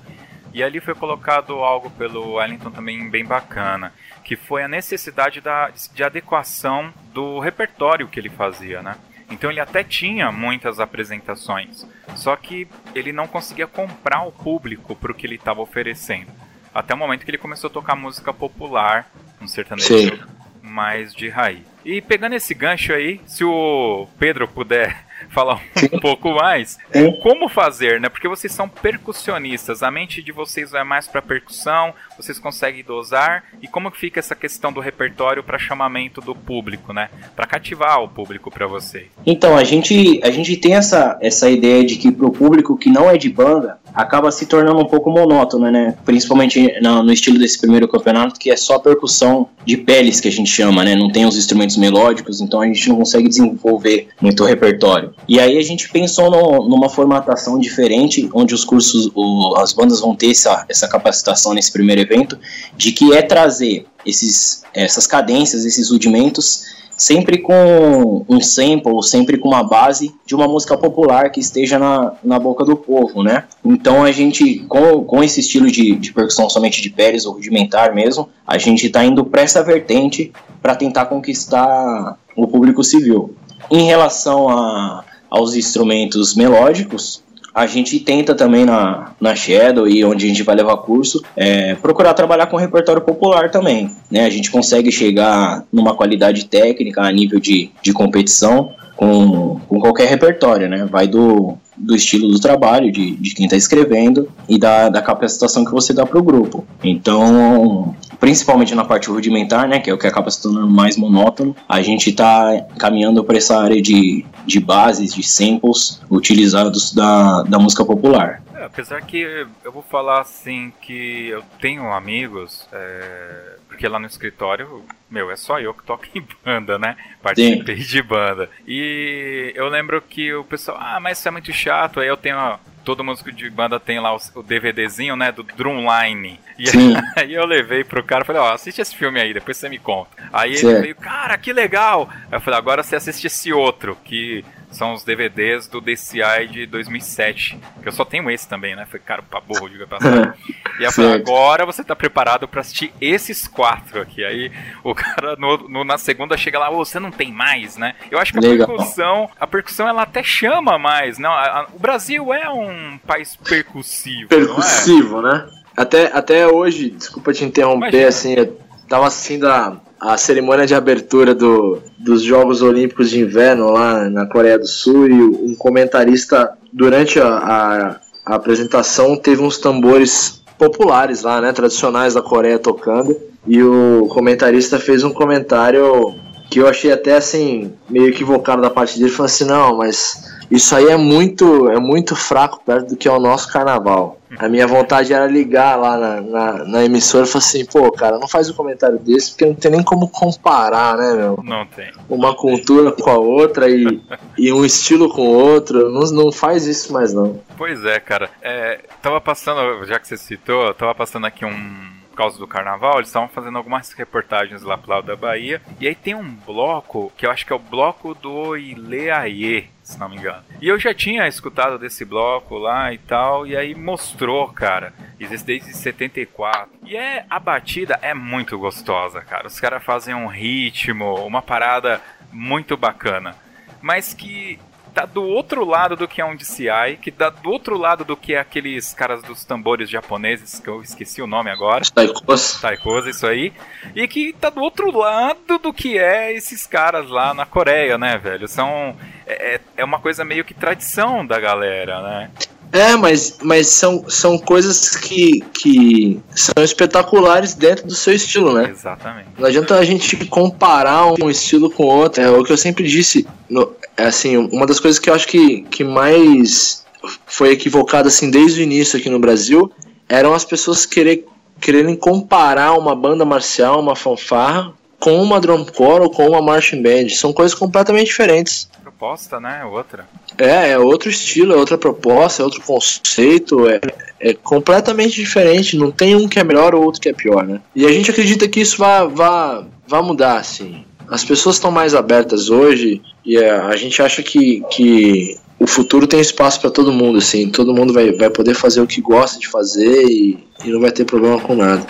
[0.53, 3.93] e ali foi colocado algo pelo Wellington também bem bacana,
[4.25, 8.97] que foi a necessidade da, de adequação do repertório que ele fazia, né?
[9.31, 15.11] Então ele até tinha muitas apresentações, só que ele não conseguia comprar o público para
[15.11, 16.31] o que ele estava oferecendo.
[16.73, 19.11] Até o momento que ele começou a tocar música popular,
[19.41, 20.21] um sertanejo Sim.
[20.63, 21.65] mais de raiz.
[21.85, 25.61] E pegando esse gancho aí, se o Pedro puder falar
[25.93, 26.79] um pouco mais.
[26.93, 27.13] Sim.
[27.21, 28.09] Como fazer, né?
[28.09, 33.45] Porque vocês são percussionistas, a mente de vocês é mais para percussão, vocês conseguem dosar
[33.63, 37.09] e como que fica essa questão do repertório para chamamento do público, né?
[37.35, 39.07] Para cativar o público para vocês.
[39.25, 43.11] Então, a gente a gente tem essa essa ideia de que pro público que não
[43.11, 45.97] é de banda, acaba se tornando um pouco monótono, né?
[46.05, 50.31] Principalmente no, no, estilo desse primeiro campeonato, que é só percussão de peles que a
[50.31, 50.95] gente chama, né?
[50.95, 55.15] Não tem os instrumentos melódicos, então a gente não consegue desenvolver muito repertório.
[55.27, 60.01] E aí a gente pensou no, numa formatação diferente, onde os cursos, o, as bandas
[60.01, 62.39] vão ter essa, essa capacitação nesse primeiro evento,
[62.77, 69.49] de que é trazer esses, essas cadências, esses rudimentos sempre com um sample, sempre com
[69.49, 73.45] uma base de uma música popular que esteja na, na boca do povo, né?
[73.63, 77.95] Então a gente, com, com esse estilo de, de percussão somente de Pérez ou rudimentar
[77.95, 83.35] mesmo, a gente está indo para essa vertente para tentar conquistar o público civil.
[83.71, 87.23] Em relação a, aos instrumentos melódicos,
[87.57, 91.75] a gente tenta também na, na Shadow e onde a gente vai levar curso, é,
[91.77, 93.91] procurar trabalhar com repertório popular também.
[94.11, 94.27] Né?
[94.27, 100.07] A gente consegue chegar numa qualidade técnica a nível de, de competição com, com qualquer
[100.07, 100.87] repertório, né?
[100.91, 105.65] Vai do, do estilo do trabalho, de, de quem está escrevendo e da, da capacitação
[105.65, 106.63] que você dá para o grupo.
[106.85, 111.55] Então, principalmente na parte rudimentar, né, que é o que acaba se tornando mais monótono,
[111.69, 117.59] a gente está caminhando para essa área de, de bases, de samples utilizados da, da
[117.59, 118.43] música popular.
[118.55, 124.07] É, apesar que eu vou falar assim que eu tenho amigos, é, porque lá no
[124.07, 126.97] escritório, meu, é só eu que toco em banda, né?
[127.23, 127.83] Participei Sim.
[127.83, 128.49] de banda.
[128.67, 132.01] E eu lembro que o pessoal, ah, mas isso é muito chato.
[132.01, 136.39] Aí eu tenho todo músico de banda tem lá o, o DVDzinho, né, do Drumline.
[136.57, 136.95] E Sim.
[137.17, 140.11] aí eu levei pro cara, falei, ó, assiste esse filme aí, depois você me conta.
[140.33, 140.73] Aí certo.
[140.73, 142.09] ele veio, cara, que legal.
[142.31, 144.45] Aí eu falei, agora você assiste esse outro, que
[144.77, 148.87] são os DVDs do DCI de 2007, que eu só tenho esse também, né?
[148.87, 150.37] Foi caro pra burro, diga passar.
[150.79, 154.23] e agora você tá preparado para assistir esses quatro aqui.
[154.23, 154.53] Aí
[154.85, 157.95] o cara no, no, na segunda chega lá, oh, você não tem mais, né?
[158.11, 158.67] Eu acho que a Legal.
[158.67, 161.33] percussão, a percussão ela até chama mais, não?
[161.33, 165.23] A, a, o Brasil é um país percussivo, Percussivo, é?
[165.23, 165.49] né?
[165.75, 168.09] Até, até hoje, desculpa te interromper, Imagina.
[168.09, 168.59] assim, eu
[168.89, 174.27] tava assistindo a, a cerimônia de abertura do, dos Jogos Olímpicos de Inverno lá na
[174.27, 181.23] Coreia do Sul e um comentarista, durante a, a, a apresentação, teve uns tambores populares
[181.23, 186.15] lá, né, tradicionais da Coreia tocando, e o comentarista fez um comentário
[186.51, 190.75] que eu achei até assim meio equivocado da parte dele, falando assim, não, mas isso
[190.75, 194.19] aí é muito, é muito fraco perto do que é o nosso carnaval.
[194.39, 198.19] A minha vontade era ligar lá na, na, na emissora e falar assim, pô, cara,
[198.19, 201.41] não faz um comentário desse, porque não tem nem como comparar, né, meu?
[201.43, 201.93] Não tem.
[202.09, 204.03] Uma cultura com a outra e,
[204.37, 205.91] e um estilo com o outro.
[205.91, 207.41] Não, não faz isso mais, não.
[207.57, 208.29] Pois é, cara.
[208.43, 212.95] É, tava passando, já que você citou, tava passando aqui um por causa do carnaval,
[212.95, 215.61] eles estavam fazendo algumas reportagens lá pro lado da Bahia.
[215.79, 220.01] E aí tem um bloco, que eu acho que é o bloco do Ileaie, se
[220.01, 220.43] não me engano.
[220.61, 224.93] E eu já tinha escutado desse bloco lá e tal, e aí mostrou, cara.
[225.19, 226.69] Existe desde 74.
[226.83, 229.47] E é a batida é muito gostosa, cara.
[229.47, 233.37] Os caras fazem um ritmo, uma parada muito bacana.
[233.81, 234.59] Mas que
[234.97, 238.17] tá do outro lado do que é um DCI, que tá do outro lado do
[238.17, 241.85] que é aqueles caras dos tambores japoneses, que eu esqueci o nome agora.
[241.95, 242.59] Taikos.
[242.63, 243.53] Taikos, isso aí.
[243.95, 248.17] E que tá do outro lado do que é esses caras lá na Coreia, né,
[248.17, 248.49] velho?
[248.49, 248.97] São.
[249.27, 252.31] É, é uma coisa meio que tradição da galera, né?
[252.73, 258.71] É, mas, mas são, são coisas que, que são espetaculares dentro do seu estilo, né?
[258.71, 259.29] Exatamente.
[259.39, 262.23] Não adianta a gente comparar um estilo com outro.
[262.23, 263.27] É o que eu sempre disse.
[263.49, 266.85] No, é assim, uma das coisas que eu acho que, que mais
[267.27, 269.71] foi equivocada assim desde o início aqui no Brasil
[270.09, 271.27] eram as pessoas querer,
[271.61, 277.09] quererem comparar uma banda marcial, uma fanfarra, com uma drumcore ou com uma marching band.
[277.11, 279.65] São coisas completamente diferentes proposta, né?
[279.65, 280.09] Outra.
[280.39, 283.81] É, é outro estilo, é outra proposta, é outro conceito, é,
[284.19, 285.77] é completamente diferente.
[285.77, 287.61] Não tem um que é melhor ou outro que é pior, né?
[287.75, 290.85] E a gente acredita que isso vai, vai, vai mudar, assim.
[291.09, 296.07] As pessoas estão mais abertas hoje e é, a gente acha que, que o futuro
[296.07, 297.51] tem espaço para todo mundo, assim.
[297.51, 300.91] Todo mundo vai, vai poder fazer o que gosta de fazer e, e não vai
[300.91, 301.87] ter problema com nada.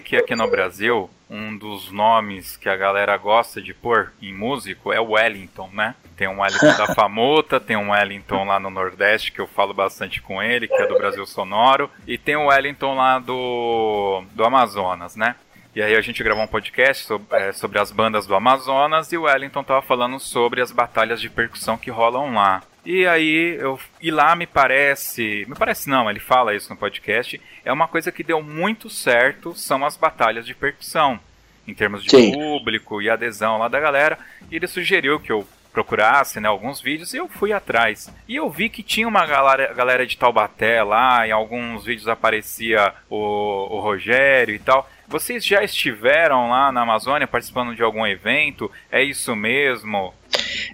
[0.00, 4.92] Que aqui no Brasil, um dos nomes que a galera gosta de pôr em músico
[4.92, 5.94] é Wellington, né?
[6.16, 10.22] Tem um Wellington da Famuta, tem um Wellington lá no Nordeste, que eu falo bastante
[10.22, 15.16] com ele, que é do Brasil Sonoro, e tem o Wellington lá do, do Amazonas,
[15.16, 15.36] né?
[15.74, 19.18] E aí a gente gravou um podcast sobre, é, sobre as bandas do Amazonas e
[19.18, 22.62] o Wellington tava falando sobre as batalhas de percussão que rolam lá.
[22.84, 27.40] E aí eu e lá me parece, me parece não, ele fala isso no podcast,
[27.64, 31.18] é uma coisa que deu muito certo, são as batalhas de percussão,
[31.66, 32.32] em termos de Sim.
[32.32, 34.18] público e adesão lá da galera.
[34.50, 38.08] E ele sugeriu que eu procurasse né, alguns vídeos e eu fui atrás.
[38.28, 42.94] E eu vi que tinha uma galera, galera de Taubaté lá, em alguns vídeos aparecia
[43.10, 44.88] o, o Rogério e tal.
[45.08, 48.70] Vocês já estiveram lá na Amazônia participando de algum evento?
[48.90, 50.14] É isso mesmo?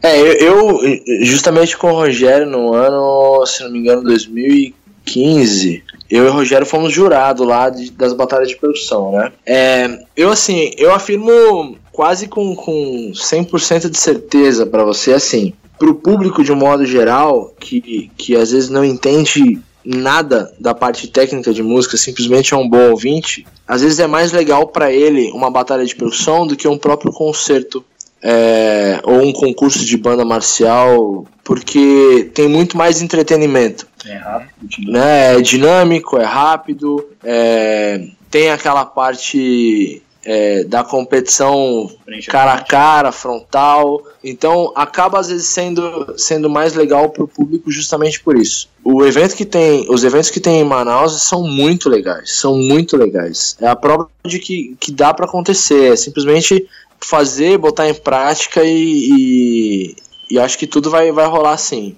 [0.02, 0.80] É, eu,
[1.22, 6.66] justamente com o Rogério no ano, se não me engano, 2015, eu e o Rogério
[6.66, 9.32] fomos jurados lá de, das batalhas de percussão, né?
[9.46, 15.94] É, eu, assim, eu afirmo quase com, com 100% de certeza para você, assim, pro
[15.94, 21.52] público de um modo geral, que, que às vezes não entende nada da parte técnica
[21.52, 25.50] de música, simplesmente é um bom ouvinte, às vezes é mais legal para ele uma
[25.50, 27.84] batalha de percussão do que um próprio concerto
[28.22, 33.86] é, ou um concurso de banda marcial, porque tem muito mais entretenimento.
[34.06, 34.90] É rápido.
[34.90, 35.36] Né?
[35.36, 41.90] É dinâmico, é rápido, é, tem aquela parte é, da competição
[42.28, 44.02] cara a cara, frontal.
[44.22, 48.68] Então acaba às vezes sendo, sendo mais legal para o público justamente por isso.
[48.84, 52.96] O evento que tem, os eventos que tem em Manaus são muito legais, são muito
[52.96, 53.56] legais.
[53.60, 56.66] É a prova de que, que dá para acontecer, é simplesmente
[57.02, 58.76] fazer, botar em prática e,
[59.10, 59.96] e,
[60.30, 61.96] e acho que tudo vai, vai rolar assim.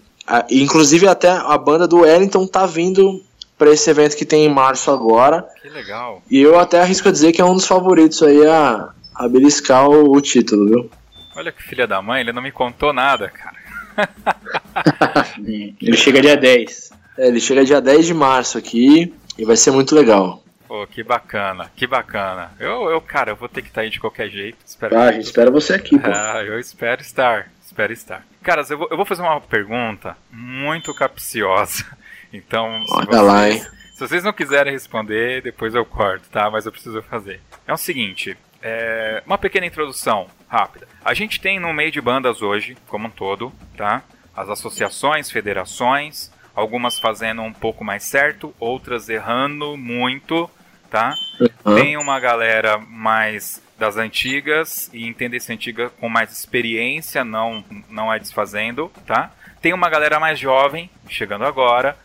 [0.50, 3.22] inclusive até a banda do Wellington tá vindo
[3.58, 5.46] para esse evento que tem em março agora.
[5.60, 6.22] Que legal.
[6.30, 9.88] E eu até arrisco a dizer que é um dos favoritos aí a, a beliscar
[9.88, 10.90] o, o título, viu?
[11.34, 13.62] Olha que filha da mãe, ele não me contou nada, cara.
[15.46, 16.90] ele chega dia 10.
[17.18, 20.41] É, ele chega dia 10 de março aqui e vai ser muito legal.
[20.72, 22.50] Pô, que bacana, que bacana.
[22.58, 24.56] Eu, eu cara, eu vou ter que estar tá aí de qualquer jeito.
[24.64, 26.08] Espero ah, a gente espera você aqui, pô.
[26.10, 28.24] Ah, eu espero estar, espero estar.
[28.42, 31.84] Caras, eu vou, eu vou fazer uma pergunta muito capciosa.
[32.32, 33.62] Então, se vocês, lá, hein?
[33.92, 36.50] se vocês não quiserem responder, depois eu corto, tá?
[36.50, 37.42] Mas eu preciso fazer.
[37.66, 40.88] É o seguinte, é, uma pequena introdução rápida.
[41.04, 44.02] A gente tem no meio de bandas hoje, como um todo, tá?
[44.34, 50.48] As associações, federações, algumas fazendo um pouco mais certo, outras errando muito,
[50.92, 51.16] tá?
[51.64, 51.74] Uhum.
[51.74, 58.12] Tem uma galera mais das antigas e entender essa antiga com mais experiência, não não
[58.12, 59.32] é desfazendo, tá?
[59.60, 61.96] Tem uma galera mais jovem chegando agora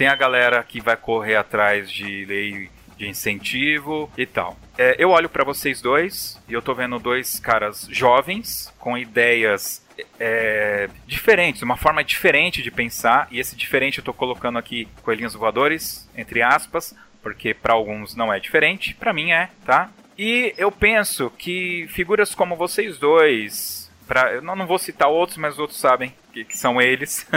[0.00, 4.58] tem a galera que vai correr atrás de lei de incentivo e tal.
[4.78, 9.84] É, eu olho para vocês dois e eu tô vendo dois caras jovens com ideias
[10.18, 15.34] é, diferentes, uma forma diferente de pensar, e esse diferente eu tô colocando aqui coelhinhos
[15.34, 19.90] voadores, entre aspas, porque para alguns não é diferente, para mim é, tá?
[20.18, 25.58] E eu penso que figuras como vocês dois, pra, eu não, vou citar outros, mas
[25.58, 27.26] outros sabem que, que são eles.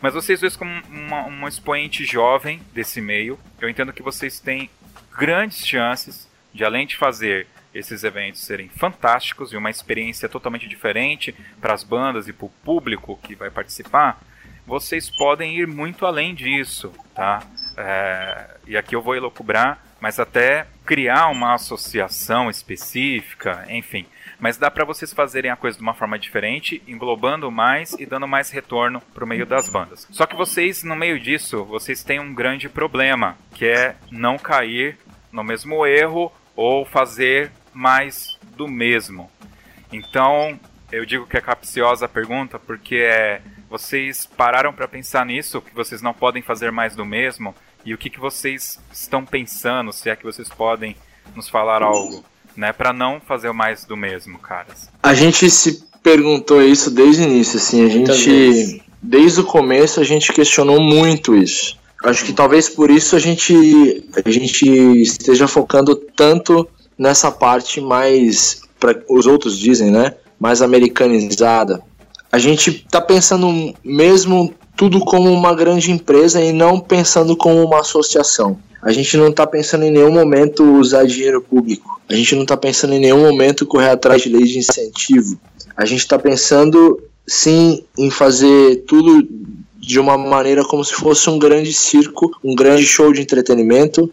[0.00, 4.68] Mas vocês dois, como uma, um expoente jovem desse meio, eu entendo que vocês têm
[5.16, 11.34] grandes chances de, além de fazer esses eventos serem fantásticos e uma experiência totalmente diferente
[11.58, 14.20] para as bandas e para o público que vai participar,
[14.66, 17.42] vocês podem ir muito além disso, tá?
[17.76, 24.06] É, e aqui eu vou elocubrar, mas até criar uma associação específica, enfim,
[24.38, 28.28] mas dá para vocês fazerem a coisa de uma forma diferente, englobando mais e dando
[28.28, 30.06] mais retorno pro meio das bandas.
[30.10, 34.98] Só que vocês, no meio disso, vocês têm um grande problema, que é não cair
[35.32, 39.30] no mesmo erro ou fazer mais do mesmo.
[39.92, 40.58] Então,
[40.92, 45.74] eu digo que é capciosa a pergunta porque é vocês pararam para pensar nisso, que
[45.74, 47.54] vocês não podem fazer mais do mesmo
[47.84, 50.96] e o que, que vocês estão pensando, se é que vocês podem
[51.34, 52.24] nos falar algo
[52.56, 52.72] né?
[52.72, 54.88] Para não fazer mais do mesmo, caras.
[55.02, 60.04] A gente se perguntou isso desde o início, assim, a gente desde o começo a
[60.04, 61.76] gente questionou muito isso.
[62.04, 64.66] Acho que talvez por isso a gente a gente
[65.02, 66.68] esteja focando tanto
[66.98, 70.14] nessa parte mais para os outros dizem, né?
[70.38, 71.82] Mais americanizada.
[72.30, 77.80] A gente tá pensando mesmo tudo como uma grande empresa e não pensando como uma
[77.80, 78.58] associação.
[78.82, 82.00] A gente não está pensando em nenhum momento usar dinheiro público.
[82.08, 85.38] A gente não está pensando em nenhum momento correr atrás de leis de incentivo.
[85.74, 89.26] A gente está pensando sim em fazer tudo
[89.78, 94.12] de uma maneira como se fosse um grande circo, um grande show de entretenimento,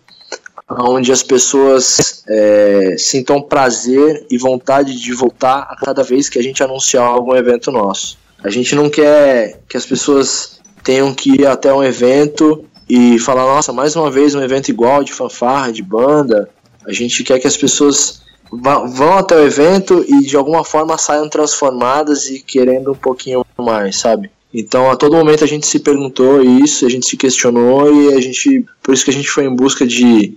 [0.69, 6.43] onde as pessoas é, sintam prazer e vontade de voltar a cada vez que a
[6.43, 8.17] gente anunciar algum evento nosso.
[8.43, 13.43] A gente não quer que as pessoas tenham que ir até um evento e falar,
[13.43, 16.49] nossa, mais uma vez um evento igual de fanfarra, de banda.
[16.85, 18.21] A gente quer que as pessoas
[18.51, 23.97] vão até o evento e de alguma forma saiam transformadas e querendo um pouquinho mais,
[23.97, 24.29] sabe?
[24.53, 28.19] Então, a todo momento a gente se perguntou isso, a gente se questionou e a
[28.19, 30.35] gente, por isso que a gente foi em busca de,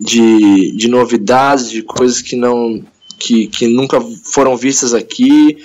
[0.00, 2.82] de, de novidades, de coisas que não
[3.20, 5.58] que, que nunca foram vistas aqui,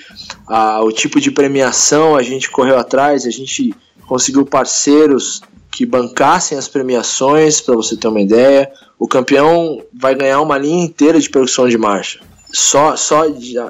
[0.47, 3.73] ah, o tipo de premiação a gente correu atrás, a gente
[4.05, 5.41] conseguiu parceiros
[5.71, 8.71] que bancassem as premiações, para você ter uma ideia.
[8.99, 12.19] O campeão vai ganhar uma linha inteira de percussão de marcha.
[12.51, 13.23] Só, só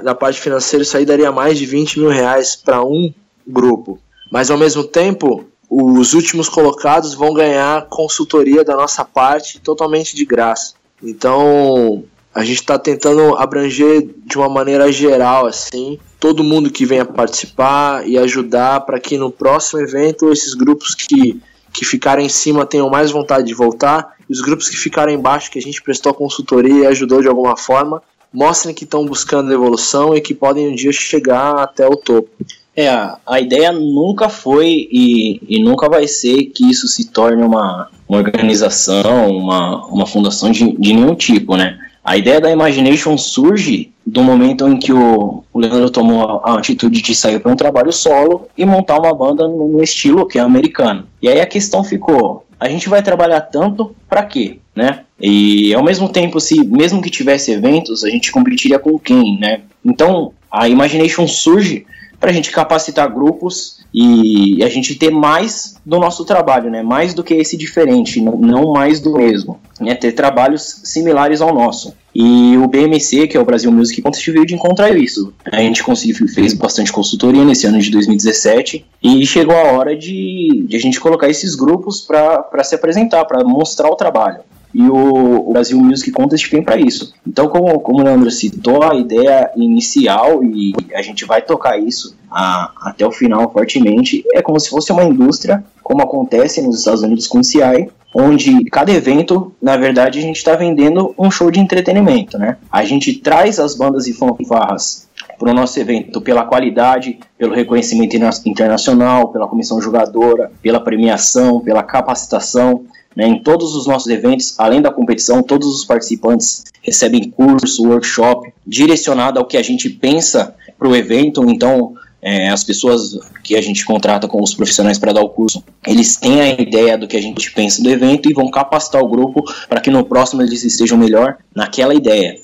[0.03, 3.13] da parte financeira, isso aí daria mais de 20 mil reais para um
[3.47, 3.99] grupo.
[4.31, 10.25] Mas ao mesmo tempo, os últimos colocados vão ganhar consultoria da nossa parte totalmente de
[10.25, 10.73] graça.
[11.01, 12.03] Então,
[12.35, 18.05] a gente está tentando abranger de uma maneira geral, assim, todo mundo que venha participar
[18.05, 22.89] e ajudar para que no próximo evento esses grupos que, que ficarem em cima tenham
[22.89, 26.83] mais vontade de voltar e os grupos que ficarem embaixo, que a gente prestou consultoria
[26.83, 30.91] e ajudou de alguma forma, mostrem que estão buscando evolução e que podem um dia
[30.91, 32.29] chegar até o topo.
[32.75, 32.89] É,
[33.25, 38.17] a ideia nunca foi e, e nunca vai ser que isso se torne uma, uma
[38.17, 41.79] organização, uma, uma fundação de, de nenhum tipo, né?
[42.05, 47.01] A ideia da Imagination surge do momento em que o, Leandro tomou a, a atitude
[47.01, 50.41] de sair para um trabalho solo e montar uma banda no, no, estilo que é
[50.41, 51.07] americano.
[51.19, 54.99] E aí a questão ficou: a gente vai trabalhar tanto para quê, né?
[55.19, 59.61] E ao mesmo tempo, se mesmo que tivesse eventos, a gente competiria com quem, né?
[59.83, 61.87] Então a Imagination surge
[62.25, 66.81] para a gente capacitar grupos e a gente ter mais do nosso trabalho, né?
[66.81, 69.93] Mais do que esse diferente, não mais do mesmo, né?
[69.93, 71.93] Ter trabalhos similares ao nosso.
[72.15, 74.01] E o BMC, que é o Brasil Music
[74.43, 75.31] de encontrar isso.
[75.51, 80.65] A gente conseguiu, fez bastante consultoria nesse ano de 2017 e chegou a hora de,
[80.67, 84.39] de a gente colocar esses grupos para se apresentar, para mostrar o trabalho
[84.75, 87.13] e o, o Brasil Music Contest vem para isso.
[87.25, 92.17] Então, como, como o Leandro citou, a ideia inicial, e a gente vai tocar isso
[92.29, 97.03] a, até o final fortemente, é como se fosse uma indústria, como acontece nos Estados
[97.03, 101.49] Unidos com o CI, onde cada evento, na verdade, a gente está vendendo um show
[101.49, 102.57] de entretenimento, né?
[102.69, 105.07] A gente traz as bandas e fanfarras
[105.39, 111.81] para o nosso evento pela qualidade, pelo reconhecimento internacional, pela comissão jogadora, pela premiação, pela
[111.81, 112.85] capacitação,
[113.15, 118.53] né, em todos os nossos eventos, além da competição, todos os participantes recebem curso, workshop
[118.65, 121.49] direcionado ao que a gente pensa para o evento.
[121.49, 121.95] Então,
[122.25, 126.15] é, as pessoas que a gente contrata como os profissionais para dar o curso, eles
[126.15, 129.43] têm a ideia do que a gente pensa do evento e vão capacitar o grupo
[129.69, 132.39] para que no próximo eles estejam melhor naquela ideia.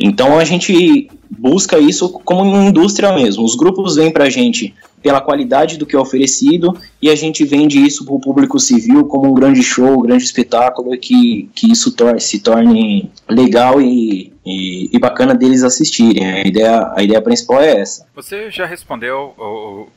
[0.00, 3.44] Então a gente busca isso como uma indústria mesmo.
[3.44, 7.44] Os grupos vêm para a gente pela qualidade do que é oferecido e a gente
[7.44, 11.70] vende isso para o público civil como um grande show, um grande espetáculo que, que
[11.70, 16.24] isso tor se torne legal e, e, e, bacana deles assistirem.
[16.24, 18.06] A ideia, a ideia principal é essa.
[18.14, 19.34] Você já respondeu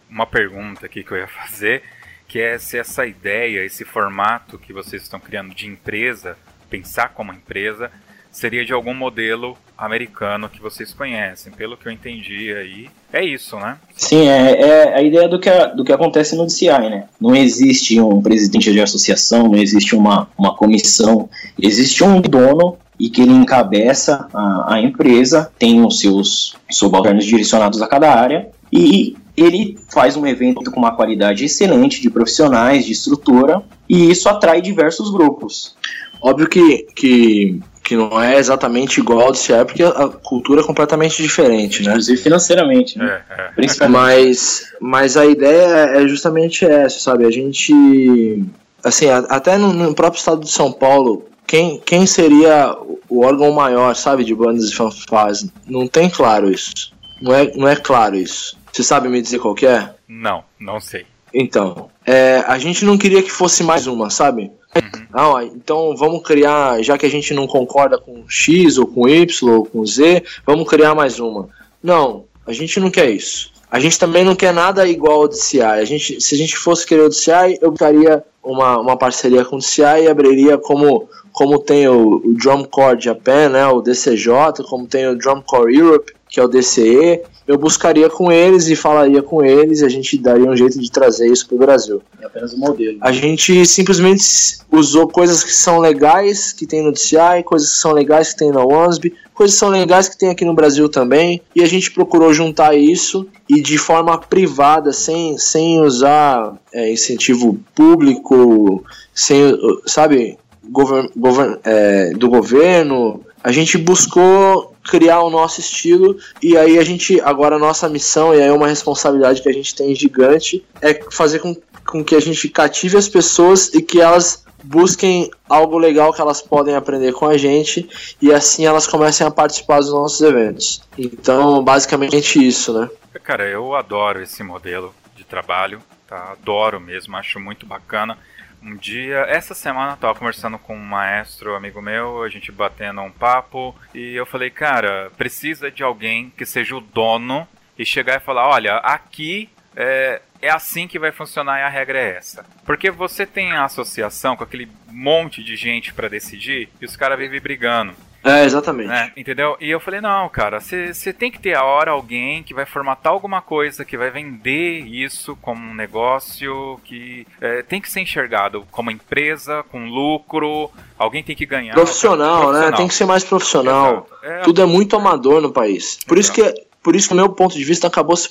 [0.10, 1.82] uma pergunta aqui que eu ia fazer,
[2.28, 6.38] que é se essa ideia, esse formato que vocês estão criando de empresa,
[6.70, 7.91] pensar como empresa,
[8.36, 11.54] seria de algum modelo americano que vocês conhecem.
[11.54, 13.78] Pelo que eu entendi aí, é isso, né?
[13.96, 17.06] Sim, é, é a ideia do que, do que acontece no DCI, né?
[17.20, 23.10] Não existe um presidente de associação, não existe uma, uma comissão, existe um dono e
[23.10, 29.16] que ele encabeça a, a empresa, tem os seus subalternos direcionados a cada área e
[29.36, 34.62] ele faz um evento com uma qualidade excelente de profissionais, de estrutura, e isso atrai
[34.62, 35.76] diversos grupos.
[36.22, 39.38] Óbvio que, que que não é exatamente igual ao do
[39.68, 41.91] porque a cultura é completamente diferente, né?
[41.91, 43.22] Inclusive financeiramente, né?
[43.30, 43.88] É, é.
[43.88, 47.26] Mas, mas a ideia é justamente essa, sabe?
[47.26, 48.43] A gente,
[48.84, 52.76] assim, até no, no, próprio estado de São Paulo, quem, quem seria
[53.10, 55.46] o órgão maior, sabe, de bandas e fanfarras?
[55.68, 56.93] Não tem claro isso.
[57.22, 58.58] Não é, não é claro isso.
[58.72, 59.93] Você sabe me dizer qual é?
[60.08, 61.06] Não, não sei.
[61.34, 64.52] Então, é, a gente não queria que fosse mais uma, sabe?
[64.76, 65.06] Uhum.
[65.14, 69.50] Ah, então vamos criar, já que a gente não concorda com X ou com Y
[69.50, 71.50] ou com Z, vamos criar mais uma.
[71.82, 73.52] Não, a gente não quer isso.
[73.70, 75.61] A gente também não quer nada igual ao DCI.
[75.61, 79.57] A gente, se a gente fosse querer o DCI, eu faria uma, uma parceria com
[79.57, 84.63] o DCI e abriria como, como tem o, o Drum Corps Japan, né, o DCJ,
[84.70, 88.76] como tem o Drum Corps Europe, que é o DCE, eu buscaria com eles e
[88.76, 92.01] falaria com eles e a gente daria um jeito de trazer isso para o Brasil.
[92.19, 92.97] É apenas um modelo.
[93.01, 94.23] A gente simplesmente
[94.71, 98.51] usou coisas que são legais que tem no DCI, coisas que são legais que tem
[98.51, 101.91] na ONSB, coisas que são legais que tem aqui no Brasil também, e a gente
[101.91, 109.55] procurou juntar isso e de forma privada, sem, sem usar é, incentivo público, sem,
[109.86, 116.77] sabe, govern, govern, é, do governo, a gente buscou criar o nosso estilo e aí
[116.77, 119.93] a gente agora a nossa missão e aí é uma responsabilidade que a gente tem
[119.95, 121.55] gigante é fazer com,
[121.86, 126.41] com que a gente cative as pessoas e que elas busquem algo legal que elas
[126.41, 127.88] podem aprender com a gente
[128.21, 130.81] e assim elas comecem a participar dos nossos eventos.
[130.97, 132.89] Então, basicamente isso, né?
[133.23, 136.31] Cara, eu adoro esse modelo de trabalho, tá?
[136.31, 138.17] Adoro mesmo, acho muito bacana
[138.66, 143.01] um dia, essa semana eu tava conversando com um maestro amigo meu, a gente batendo
[143.01, 147.47] um papo, e eu falei, cara, precisa de alguém que seja o dono
[147.78, 151.99] e chegar e falar, olha, aqui é, é assim que vai funcionar e a regra
[151.99, 152.45] é essa.
[152.66, 157.20] Porque você tem a associação com aquele monte de gente para decidir e os caras
[157.20, 157.93] vivem brigando.
[158.26, 158.91] É, exatamente.
[158.91, 159.55] É, entendeu?
[159.61, 163.13] E eu falei, não, cara, você tem que ter a hora alguém que vai formatar
[163.13, 168.65] alguma coisa, que vai vender isso como um negócio, que é, tem que ser enxergado
[168.71, 171.76] como empresa, com lucro, alguém tem que ganhar.
[171.76, 172.71] Profissional, profissional.
[172.71, 172.78] né?
[172.78, 174.07] Tem que ser mais profissional.
[174.23, 175.99] É, Tudo é muito amador no país.
[176.07, 176.41] Por isso que,
[176.82, 178.30] por isso que o meu ponto de vista acabou se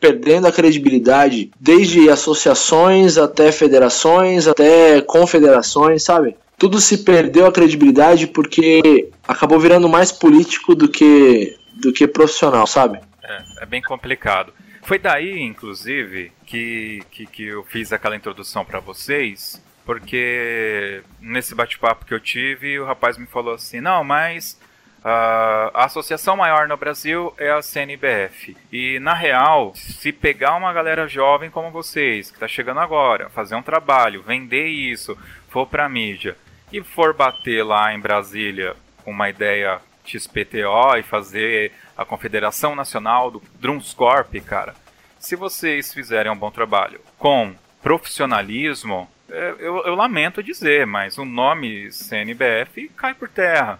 [0.00, 6.36] perdendo a credibilidade, desde associações até federações, até confederações, sabe?
[6.58, 12.66] tudo se perdeu a credibilidade porque acabou virando mais político do que, do que profissional,
[12.66, 13.00] sabe?
[13.22, 14.52] É, é bem complicado.
[14.82, 22.04] Foi daí, inclusive, que, que, que eu fiz aquela introdução para vocês, porque nesse bate-papo
[22.04, 24.58] que eu tive, o rapaz me falou assim: não, mas
[25.04, 28.56] A associação maior no Brasil é a CNBF.
[28.72, 33.54] E na real, se pegar uma galera jovem como vocês, que está chegando agora, fazer
[33.54, 35.16] um trabalho, vender isso,
[35.48, 36.36] for para mídia
[36.72, 38.74] e for bater lá em Brasília
[39.04, 44.74] com uma ideia XPTO e fazer a Confederação Nacional do Drumscorp, cara,
[45.18, 51.24] se vocês fizerem um bom trabalho com profissionalismo, é, eu, eu lamento dizer, mas o
[51.24, 53.78] nome CNBF cai por terra.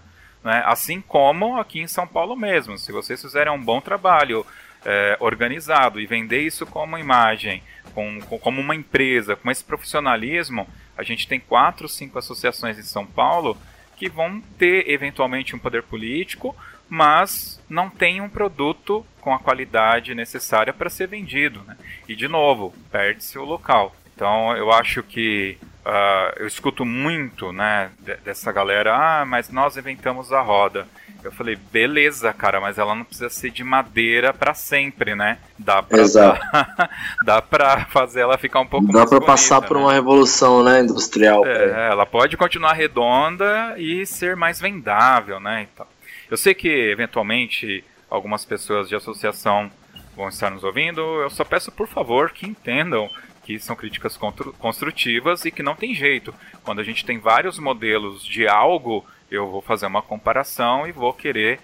[0.48, 0.62] Né?
[0.64, 2.78] Assim como aqui em São Paulo mesmo.
[2.78, 4.46] Se vocês fizerem um bom trabalho
[4.82, 7.62] é, organizado e vender isso como imagem,
[7.94, 12.82] com, com, como uma empresa, com esse profissionalismo, a gente tem quatro, cinco associações em
[12.82, 13.58] São Paulo
[13.94, 16.56] que vão ter eventualmente um poder político,
[16.88, 21.62] mas não tem um produto com a qualidade necessária para ser vendido.
[21.66, 21.76] Né?
[22.08, 23.94] E de novo, perde-se o local.
[24.14, 25.58] Então eu acho que
[25.88, 27.90] uh, eu escuto muito né,
[28.24, 30.86] dessa galera, ah, mas nós inventamos a roda.
[31.24, 35.38] Eu falei, beleza, cara, mas ela não precisa ser de madeira para sempre, né?
[35.58, 36.40] Dá pra, Exato.
[37.24, 39.82] dá pra fazer ela ficar um pouco dá mais Dá pra passar por né?
[39.82, 41.44] uma revolução, né, industrial.
[41.44, 45.66] É, ela pode continuar redonda e ser mais vendável, né?
[45.72, 45.86] Então,
[46.30, 49.70] eu sei que, eventualmente, algumas pessoas de associação
[50.14, 51.00] vão estar nos ouvindo.
[51.00, 53.10] Eu só peço, por favor, que entendam
[53.48, 54.14] que são críticas
[54.58, 56.34] construtivas e que não tem jeito.
[56.62, 61.14] Quando a gente tem vários modelos de algo eu vou fazer uma comparação e vou
[61.14, 61.58] querer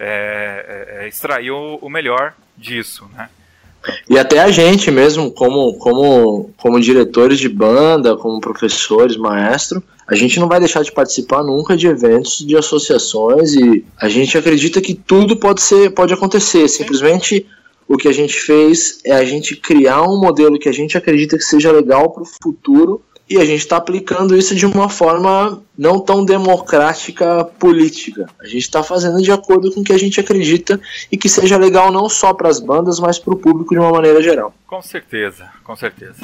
[0.00, 3.28] é, é, é, extrair o, o, melhor disso, né?
[4.10, 10.16] E até a gente mesmo, como, como, como diretores de banda, como professores, maestro, a
[10.16, 14.80] gente não vai deixar de participar nunca de eventos, de associações e a gente acredita
[14.80, 16.68] que tudo pode ser, pode acontecer.
[16.68, 17.46] Simplesmente
[17.88, 21.38] o que a gente fez é a gente criar um modelo que a gente acredita
[21.38, 25.62] que seja legal para o futuro e a gente está aplicando isso de uma forma
[25.76, 28.26] não tão democrática política.
[28.40, 30.80] A gente está fazendo de acordo com o que a gente acredita
[31.12, 33.90] e que seja legal não só para as bandas, mas para o público de uma
[33.90, 34.54] maneira geral.
[34.66, 36.20] Com certeza, com certeza.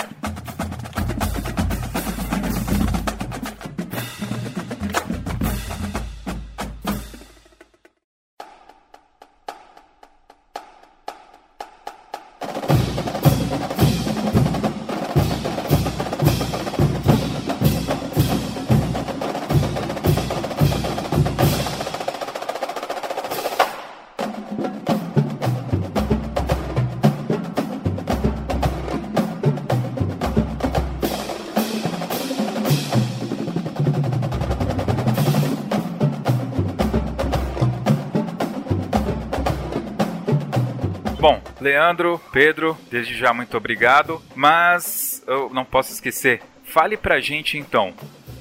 [41.65, 44.21] Leandro, Pedro, desde já muito obrigado.
[44.35, 47.95] Mas eu não posso esquecer, fale pra gente então,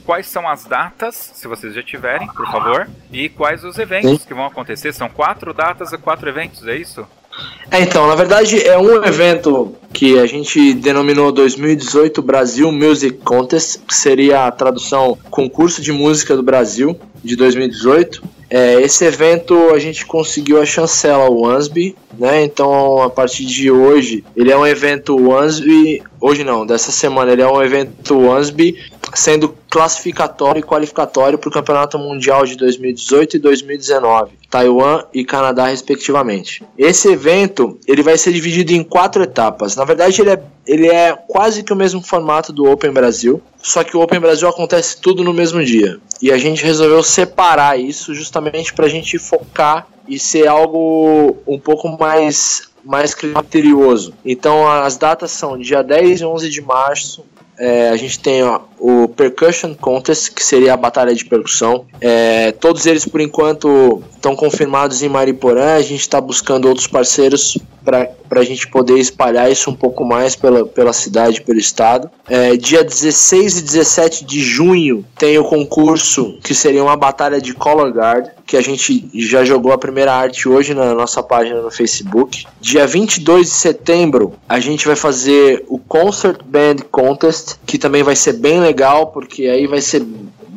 [0.06, 4.28] quais são as datas, se vocês já tiverem, por favor, e quais os eventos Sim.
[4.28, 4.94] que vão acontecer.
[4.94, 7.08] São quatro datas e quatro eventos, é isso?
[7.72, 13.80] É, então, na verdade é um evento que a gente denominou 2018 Brasil Music Contest,
[13.88, 18.22] que seria a tradução Concurso de Música do Brasil de 2018.
[18.56, 22.44] É, esse evento a gente conseguiu a chancela Wansby, né?
[22.44, 27.42] Então a partir de hoje ele é um evento Wansby, hoje não, dessa semana ele
[27.42, 28.78] é um evento Wansby
[29.16, 35.66] sendo classificatório e qualificatório para o Campeonato Mundial de 2018 e 2019, Taiwan e Canadá
[35.66, 36.64] respectivamente.
[36.78, 39.76] Esse evento ele vai ser dividido em quatro etapas.
[39.76, 43.84] Na verdade ele é, ele é quase que o mesmo formato do Open Brasil, só
[43.84, 45.98] que o Open Brasil acontece tudo no mesmo dia.
[46.22, 51.58] E a gente resolveu separar isso justamente para a gente focar e ser algo um
[51.58, 54.14] pouco mais mais criterioso.
[54.24, 57.26] Então as datas são dia 10 e 11 de março
[57.58, 61.86] é, a gente tem ó, o Percussion Contest, que seria a batalha de percussão.
[62.02, 65.76] É, todos eles, por enquanto, estão confirmados em Mariporã.
[65.76, 70.36] A gente está buscando outros parceiros para a gente poder espalhar isso um pouco mais
[70.36, 72.10] pela, pela cidade, pelo estado.
[72.28, 77.54] É, dia 16 e 17 de junho tem o concurso que seria uma batalha de
[77.54, 81.72] Color Guard, que a gente já jogou a primeira arte hoje na nossa página no
[81.72, 82.46] Facebook.
[82.60, 88.16] Dia 22 de setembro a gente vai fazer o Concert Band Contest, que também vai
[88.16, 90.06] ser bem legal, porque aí vai ser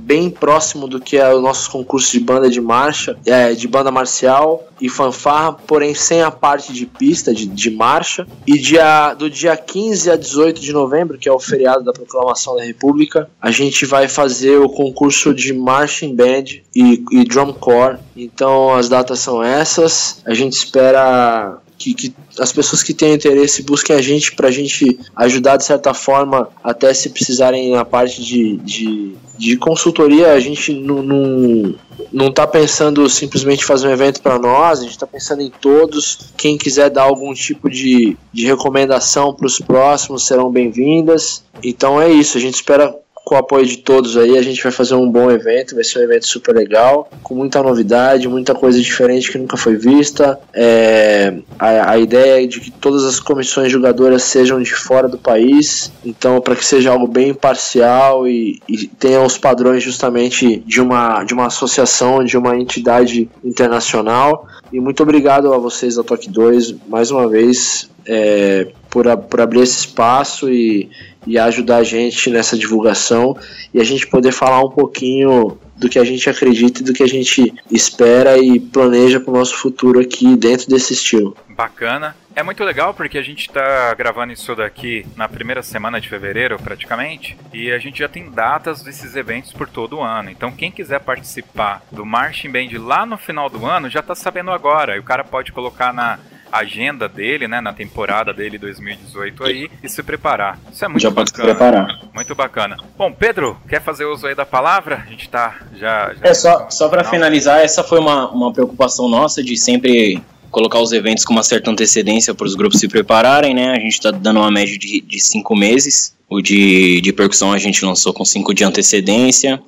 [0.07, 3.91] bem próximo do que é o nosso concurso de banda de marcha, é, de banda
[3.91, 8.25] marcial e fanfarra, porém sem a parte de pista, de, de marcha.
[8.47, 12.55] E dia, do dia 15 a 18 de novembro, que é o feriado da Proclamação
[12.55, 16.45] da República, a gente vai fazer o concurso de marching band
[16.75, 17.99] e, e drum corps.
[18.17, 20.23] Então as datas são essas.
[20.25, 24.51] A gente espera que, que, as pessoas que têm interesse busquem a gente para a
[24.51, 30.41] gente ajudar de certa forma, até se precisarem na parte de, de, de consultoria, a
[30.41, 31.75] gente não, não,
[32.13, 36.31] não tá pensando simplesmente fazer um evento para nós, a gente está pensando em todos.
[36.37, 41.45] Quem quiser dar algum tipo de, de recomendação para os próximos serão bem-vindas.
[41.63, 42.95] Então é isso, a gente espera
[43.27, 45.99] com o apoio de todos aí, a gente vai fazer um bom evento, vai ser
[45.99, 50.39] um evento super legal, com muita novidade, muita coisa diferente que nunca foi vista.
[50.55, 55.19] É, a, a ideia é de que todas as comissões jogadoras sejam de fora do
[55.19, 60.81] país, então para que seja algo bem imparcial e, e tenha os padrões justamente de
[60.81, 64.47] uma, de uma associação, de uma entidade internacional.
[64.73, 69.43] E muito obrigado a vocês da Toque 2 mais uma vez é, por, a, por
[69.43, 70.89] abrir esse espaço e,
[71.27, 73.37] e ajudar a gente nessa divulgação
[73.75, 77.03] e a gente poder falar um pouquinho do que a gente acredita e do que
[77.03, 81.37] a gente espera e planeja para o nosso futuro aqui dentro desse estilo.
[81.51, 82.17] Bacana.
[82.35, 86.59] É muito legal porque a gente está gravando isso daqui na primeira semana de fevereiro,
[86.59, 90.31] praticamente, e a gente já tem datas desses eventos por todo o ano.
[90.31, 94.51] Então, quem quiser participar do Marching Band lá no final do ano já está sabendo
[94.51, 94.97] agora.
[94.97, 96.19] E o cara pode colocar na
[96.51, 100.59] agenda dele, né, na temporada dele 2018 aí e se preparar.
[100.73, 101.25] Isso é muito já bacana.
[101.25, 102.01] Pode se preparar.
[102.15, 102.77] Muito bacana.
[102.97, 105.05] Bom, Pedro, quer fazer uso aí da palavra?
[105.07, 106.13] A gente tá já.
[106.15, 110.81] já é só só para finalizar, essa foi uma, uma preocupação nossa de sempre colocar
[110.81, 113.73] os eventos com uma certa antecedência para os grupos se prepararem, né?
[113.73, 116.15] A gente está dando uma média de, de cinco meses.
[116.29, 119.63] O de, de percussão a gente lançou com cinco de antecedência.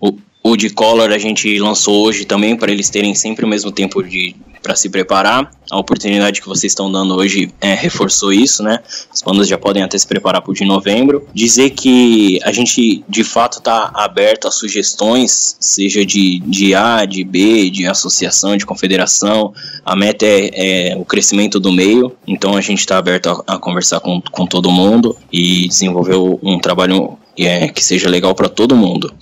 [0.00, 3.70] O, o de color a gente lançou hoje também para eles terem sempre o mesmo
[3.70, 5.50] tempo de para se preparar.
[5.70, 8.78] A oportunidade que vocês estão dando hoje é, reforçou isso, né?
[9.12, 11.26] As bandas já podem até se preparar para o de novembro.
[11.34, 17.24] Dizer que a gente de fato está aberto a sugestões, seja de, de A, de
[17.24, 19.52] B, de associação, de confederação.
[19.84, 23.58] A meta é, é o crescimento do meio, então a gente está aberto a, a,
[23.58, 28.76] conversar com, com todo mundo e desenvolver um trabalho é, que seja legal para todo
[28.76, 29.12] mundo.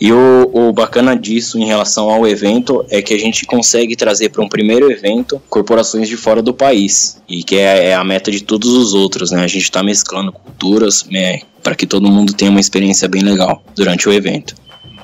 [0.00, 4.30] E o, o, bacana disso em relação ao evento é que a gente consegue trazer
[4.30, 8.30] para um primeiro evento corporações de fora do país e que é, é a meta
[8.30, 9.42] de todos os outros, né?
[9.42, 13.62] A gente está mesclando culturas né, para que todo mundo tenha uma experiência bem legal
[13.74, 14.54] durante o evento.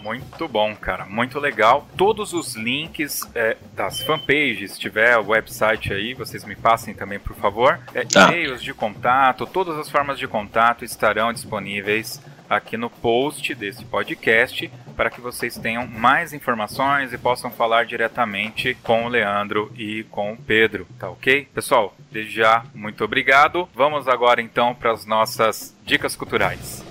[0.03, 1.87] Muito bom, cara, muito legal.
[1.97, 7.21] Todos os links é, das fanpages, se tiver o website aí, vocês me passem também,
[7.21, 7.79] por favor.
[7.95, 8.27] É, tá.
[8.27, 12.21] E-mails de contato, todas as formas de contato estarão disponíveis
[12.51, 18.77] aqui no post desse podcast para que vocês tenham mais informações e possam falar diretamente
[18.83, 21.49] com o Leandro e com o Pedro, tá ok?
[21.55, 23.69] Pessoal, desde já, muito obrigado.
[23.73, 26.85] Vamos agora então para as nossas dicas culturais.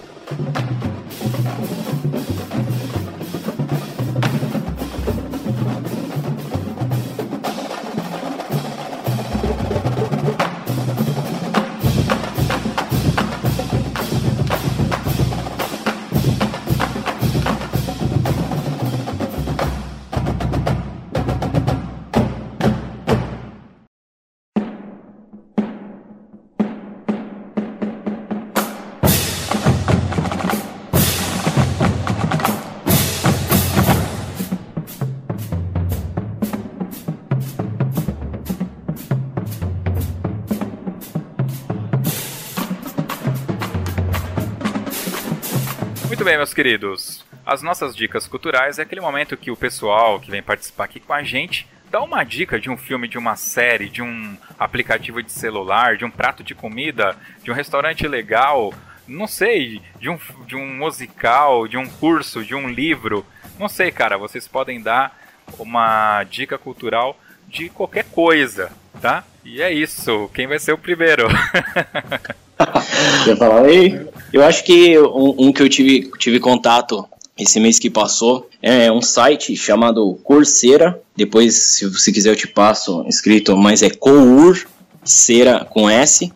[46.29, 47.25] Bem, meus queridos.
[47.43, 51.11] As nossas dicas culturais é aquele momento que o pessoal que vem participar aqui com
[51.11, 55.31] a gente dá uma dica de um filme, de uma série, de um aplicativo de
[55.31, 58.71] celular, de um prato de comida, de um restaurante legal,
[59.07, 63.25] não sei, de um, de um musical, de um curso, de um livro.
[63.57, 65.19] Não sei, cara, vocês podem dar
[65.57, 68.71] uma dica cultural de qualquer coisa,
[69.01, 69.23] tá?
[69.43, 70.29] E é isso.
[70.31, 71.27] Quem vai ser o primeiro?
[73.25, 74.08] Quer falar aí?
[74.31, 77.05] Eu acho que um, um, que eu tive, tive contato
[77.37, 80.99] esse mês que passou é um site chamado Coursera.
[81.15, 86.31] Depois, se você quiser, eu te passo escrito, mas é Coursera com S.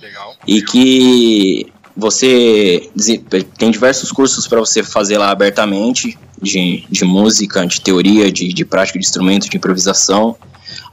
[0.00, 0.34] Legal.
[0.46, 2.88] E que você
[3.58, 8.64] tem diversos cursos para você fazer lá abertamente, de, de música, de teoria, de, de
[8.64, 10.36] prática de instrumento, de improvisação,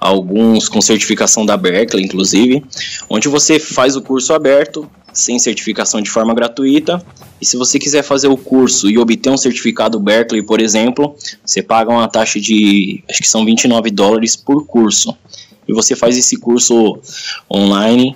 [0.05, 2.63] alguns com certificação da Berkeley, inclusive,
[3.09, 7.03] onde você faz o curso aberto, sem certificação de forma gratuita,
[7.41, 11.61] e se você quiser fazer o curso e obter um certificado Berkeley, por exemplo, você
[11.61, 15.15] paga uma taxa de, acho que são 29 dólares por curso.
[15.67, 16.99] E você faz esse curso
[17.51, 18.15] online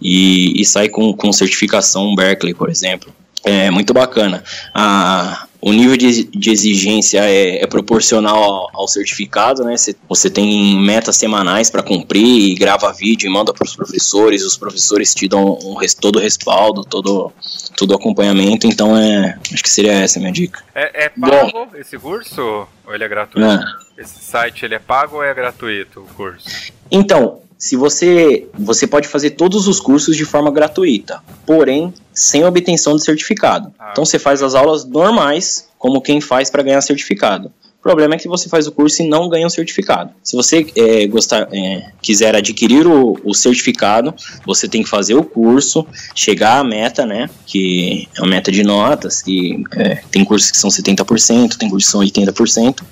[0.00, 3.12] e, e sai com, com certificação Berkeley, por exemplo.
[3.42, 4.42] É muito bacana.
[4.74, 9.78] A, o nível de, de exigência é, é proporcional ao, ao, certificado, né?
[9.78, 14.44] Cê, você tem metas semanais para cumprir e grava vídeo e manda para os professores.
[14.44, 17.32] Os professores te dão um, todo o respaldo, todo,
[17.78, 18.66] todo o acompanhamento.
[18.66, 20.62] Então, é, acho que seria essa a minha dica.
[20.74, 23.48] É, é pago Bom, esse curso ou ele é gratuito?
[23.48, 24.02] É.
[24.02, 26.46] Esse site ele é pago ou é gratuito o curso?
[26.90, 32.94] Então, se você você pode fazer todos os cursos de forma gratuita, porém sem obtenção
[32.94, 33.72] de certificado.
[33.78, 33.88] Ah.
[33.90, 37.50] Então você faz as aulas normais, como quem faz para ganhar certificado.
[37.84, 40.10] Problema é que você faz o curso e não ganha o certificado.
[40.22, 44.14] Se você é, gostar, é, quiser adquirir o, o, certificado,
[44.46, 47.28] você tem que fazer o curso, chegar à meta, né?
[47.44, 51.84] Que é a meta de notas, que é, tem cursos que são 70%, tem cursos
[51.84, 52.82] que são 80%.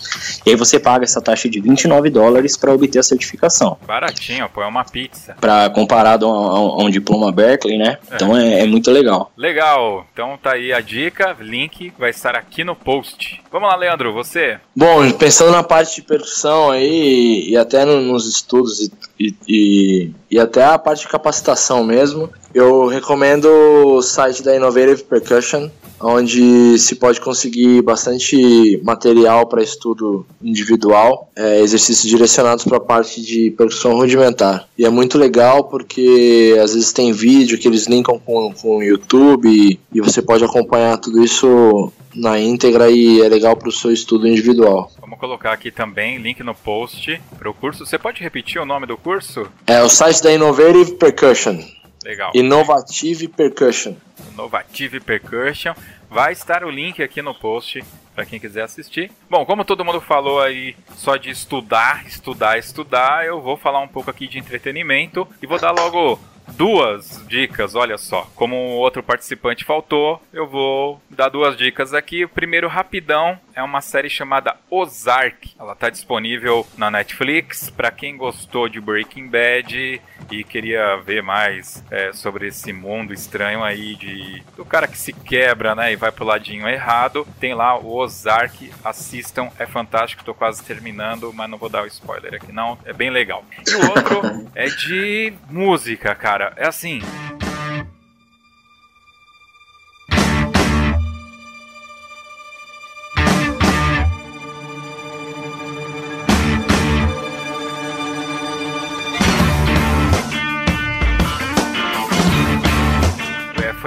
[0.44, 3.78] E aí você paga essa taxa de 29 dólares para obter a certificação.
[3.86, 5.34] Baratinho, pô, é uma pizza.
[5.40, 7.96] Para comparado a, a, a, um diploma Berkeley, né?
[8.10, 8.14] É.
[8.14, 9.32] Então é, é muito legal.
[9.38, 10.06] Legal.
[10.12, 13.40] Então tá aí a dica, link vai estar aqui no post.
[13.50, 14.58] Vamos lá, Leandro, você?
[14.82, 20.40] Bom, pensando na parte de percussão aí, e até no, nos estudos e, e, e,
[20.40, 25.70] até a parte de capacitação mesmo, eu recomendo o site da Innovative Percussion,
[26.02, 33.22] onde se pode conseguir bastante material para estudo individual, é, exercícios direcionados para a parte
[33.22, 34.68] de percussão rudimentar.
[34.76, 38.82] E é muito legal porque às vezes tem vídeo que eles linkam com, com o
[38.82, 43.72] YouTube e, e você pode acompanhar tudo isso na íntegra e é legal para o
[43.72, 44.90] seu estudo individual.
[45.00, 47.86] Vamos colocar aqui também link no post para o curso.
[47.86, 49.46] Você pode repetir o nome do curso?
[49.66, 51.58] É o site da Innovative Percussion.
[52.04, 52.32] Legal.
[52.34, 53.94] Innovative Percussion.
[54.32, 55.74] Innovative Percussion.
[56.10, 57.82] Vai estar o link aqui no post
[58.14, 59.10] para quem quiser assistir.
[59.30, 63.88] Bom, como todo mundo falou aí só de estudar, estudar, estudar, eu vou falar um
[63.88, 68.28] pouco aqui de entretenimento e vou dar logo duas dicas, olha só.
[68.34, 72.24] Como o outro participante faltou, eu vou dar duas dicas aqui.
[72.24, 75.54] O primeiro, rapidão, é uma série chamada Ozark.
[75.58, 77.70] Ela está disponível na Netflix.
[77.70, 80.00] Para quem gostou de Breaking Bad
[80.30, 85.12] e queria ver mais é, sobre esse mundo estranho aí de do cara que se
[85.12, 88.72] quebra, né, e vai pro ladinho errado, tem lá o Ozark.
[88.84, 90.24] Assistam, é fantástico.
[90.24, 92.78] Tô quase terminando, mas não vou dar o spoiler aqui não.
[92.84, 93.44] É bem legal.
[93.66, 96.52] E o outro é de música, cara.
[96.56, 97.00] É assim.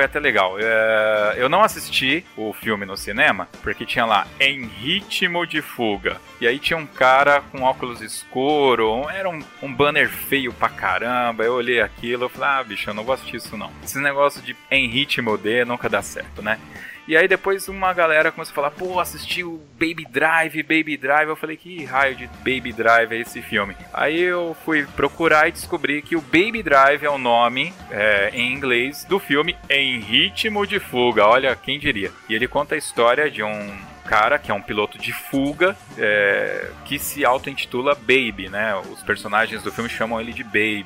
[0.05, 0.57] Foi até legal.
[0.59, 6.17] É, eu não assisti o filme no cinema, porque tinha lá Em Ritmo de Fuga.
[6.39, 11.43] E aí tinha um cara com óculos escuro, era um, um banner feio pra caramba.
[11.43, 13.71] Eu olhei aquilo e falei, ah, bicho, eu não vou assistir isso não.
[13.83, 16.59] Esse negócio de Em Ritmo de nunca dá certo, né?
[17.07, 21.29] E aí depois uma galera começou a falar, pô, assistiu Baby Drive, Baby Drive.
[21.29, 23.75] Eu falei, que raio de Baby Drive é esse filme?
[23.93, 28.51] Aí eu fui procurar e descobri que o Baby Drive é o nome é, em
[28.51, 31.27] inglês do filme Em Ritmo de Fuga.
[31.27, 32.11] Olha, quem diria.
[32.27, 36.69] E ele conta a história de um cara que é um piloto de fuga é,
[36.85, 38.75] que se auto-intitula Baby, né?
[38.91, 40.85] Os personagens do filme chamam ele de Baby.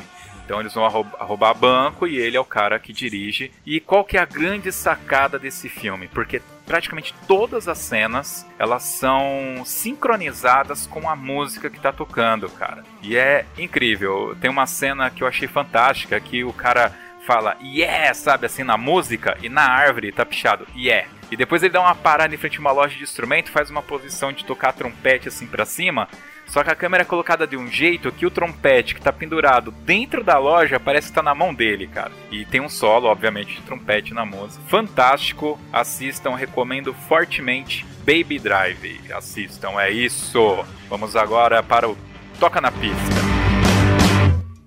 [0.50, 3.52] Então eles vão roubar banco e ele é o cara que dirige.
[3.64, 6.08] E qual que é a grande sacada desse filme?
[6.08, 12.84] Porque praticamente todas as cenas elas são sincronizadas com a música que tá tocando, cara.
[13.04, 14.36] E é incrível.
[14.41, 16.97] Tem uma cena que eu achei fantástica que o cara
[17.28, 21.08] fala yeah, sabe assim na música e na árvore tá pichado yeah.
[21.30, 23.84] E depois ele dá uma parada em frente a uma loja de instrumento, faz uma
[23.84, 26.10] posição de tocar trompete assim para cima.
[26.50, 29.72] Só que a câmera é colocada de um jeito que o trompete que tá pendurado
[29.72, 32.12] dentro da loja parece que tá na mão dele, cara.
[32.32, 34.62] E tem um solo, obviamente, de trompete na música.
[34.68, 39.00] Fantástico, assistam, recomendo fortemente Baby Drive.
[39.14, 40.66] Assistam, é isso.
[40.89, 41.95] Vamos agora para o
[42.39, 42.97] Toca na Pista.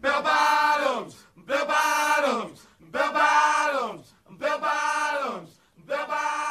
[0.00, 6.41] Bell bottoms, bell bottoms, bell bottoms, bell bottoms, bell bottoms,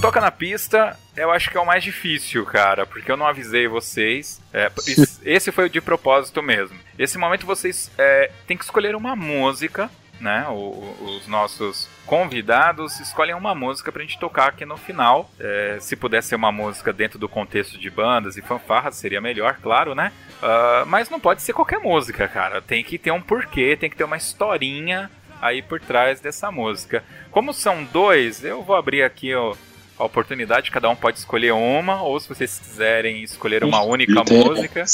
[0.00, 3.68] Toca na Pista, eu acho que é o mais difícil, cara, porque eu não avisei
[3.68, 4.40] vocês.
[4.50, 4.70] É,
[5.22, 6.78] esse foi o de propósito mesmo.
[6.98, 10.46] Esse momento vocês é, têm que escolher uma música, né?
[10.48, 15.30] O, os nossos convidados escolhem uma música pra gente tocar aqui no final.
[15.38, 19.58] É, se puder ser uma música dentro do contexto de bandas e fanfarras, seria melhor,
[19.60, 20.12] claro, né?
[20.42, 22.62] Uh, mas não pode ser qualquer música, cara.
[22.62, 25.10] Tem que ter um porquê, tem que ter uma historinha
[25.42, 27.04] aí por trás dessa música.
[27.30, 29.54] Como são dois, eu vou abrir aqui o
[30.00, 34.42] a oportunidade, cada um pode escolher uma, ou se vocês quiserem escolher uma única tem,
[34.42, 34.84] música.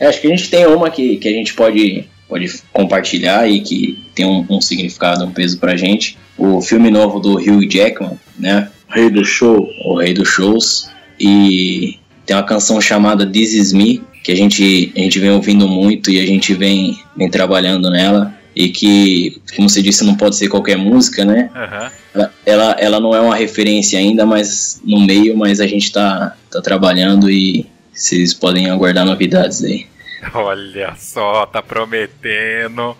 [0.00, 3.60] É, acho que a gente tem uma que, que a gente pode, pode compartilhar e
[3.60, 6.16] que tem um, um significado, um peso pra gente.
[6.38, 8.70] O filme novo do Hugh Jackman, né?
[8.88, 9.68] Rei do Show.
[9.84, 10.90] O Rei dos Shows.
[11.18, 15.68] E tem uma canção chamada This Is Me, que a gente, a gente vem ouvindo
[15.68, 20.36] muito e a gente vem, vem trabalhando nela e que, como você disse, não pode
[20.36, 21.50] ser qualquer música, né?
[21.54, 21.90] Uhum.
[22.14, 26.36] Ela, ela, ela, não é uma referência ainda, mas no meio, mas a gente tá,
[26.50, 29.86] tá trabalhando e vocês podem aguardar novidades aí.
[30.34, 32.96] Olha só, tá prometendo.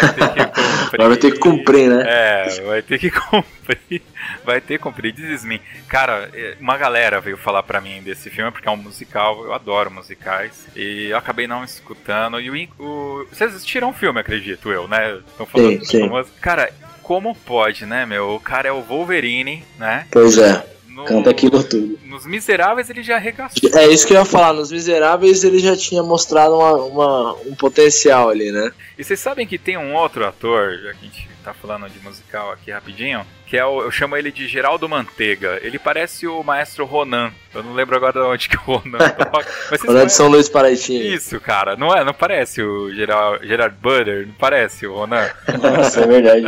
[0.00, 0.98] Vai ter que cumprir.
[0.98, 2.04] Vai ter que cumprir, né?
[2.06, 4.02] É, vai ter que cumprir.
[4.44, 5.12] Vai ter que cumprir.
[5.12, 8.76] Diz me Cara, é, uma galera veio falar pra mim desse filme porque é um
[8.76, 9.44] musical.
[9.44, 10.66] Eu adoro musicais.
[10.74, 12.40] E eu acabei não escutando.
[12.40, 15.18] E o, o vocês assistiram o filme, acredito eu, né?
[15.28, 16.10] Estão falando sim, sim.
[16.40, 18.34] Cara, como pode, né, meu?
[18.34, 20.06] O cara é o Wolverine, né?
[20.10, 20.71] Pois é.
[20.94, 21.98] No, Canta aquilo tudo.
[22.04, 23.70] Nos Miseráveis ele já arregaçou.
[23.74, 24.52] É isso que eu ia falar.
[24.52, 28.70] Nos Miseráveis ele já tinha mostrado uma, uma, um potencial ali, né?
[28.98, 31.98] E vocês sabem que tem um outro ator, já que a gente tá falando de
[32.00, 35.58] musical aqui rapidinho, que é o, eu chamo ele de Geraldo Manteiga.
[35.62, 37.32] Ele parece o maestro Ronan.
[37.54, 38.98] Eu não lembro agora de onde que o Ronan
[39.30, 39.46] toca.
[39.86, 41.02] Ronan de São Luís Paraitinho.
[41.02, 41.76] Isso, cara.
[41.76, 45.28] Não é, não parece o Gerard, Gerard Butter, não parece o Ronan.
[45.60, 46.46] Nossa, é verdade.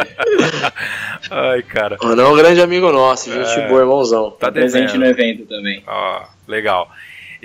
[1.31, 1.97] Ai, cara.
[2.01, 3.69] Ronan é um grande amigo nosso, gente é...
[3.69, 4.31] boa, irmãozão.
[4.31, 5.83] Tá presente no evento também.
[5.87, 6.91] Ó, legal.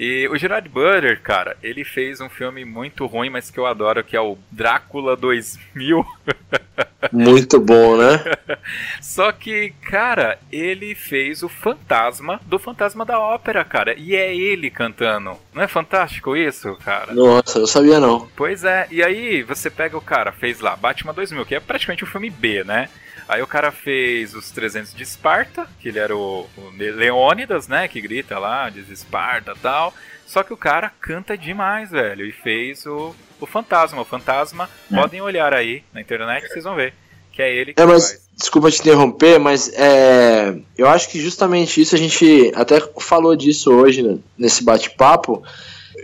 [0.02, 4.02] E o Gerard Butler, cara, ele fez um filme muito ruim, mas que eu adoro,
[4.02, 6.06] que é o Drácula 2000.
[7.12, 8.22] Muito bom, né?
[9.02, 13.94] Só que, cara, ele fez o fantasma do Fantasma da Ópera, cara.
[13.98, 15.38] E é ele cantando.
[15.54, 17.14] Não é fantástico isso, cara?
[17.14, 18.28] Nossa, eu sabia não.
[18.36, 18.88] Pois é.
[18.92, 22.30] E aí, você pega o cara, fez lá Batman 2000, que é praticamente um filme
[22.30, 22.90] B, né?
[23.30, 27.88] Aí o cara fez os 300 de Esparta, que ele era o, o Leônidas, né?
[27.88, 29.94] Que grita lá, diz Esparta tal.
[30.26, 32.26] Só que o cara canta demais, velho.
[32.26, 34.02] E fez o, o Fantasma.
[34.02, 34.96] O Fantasma, é.
[34.96, 36.96] podem olhar aí na internet vocês vão ver.
[37.32, 38.30] Que é ele que é, mas, faz.
[38.36, 43.72] Desculpa te interromper, mas é, eu acho que justamente isso a gente até falou disso
[43.72, 45.44] hoje né, nesse bate-papo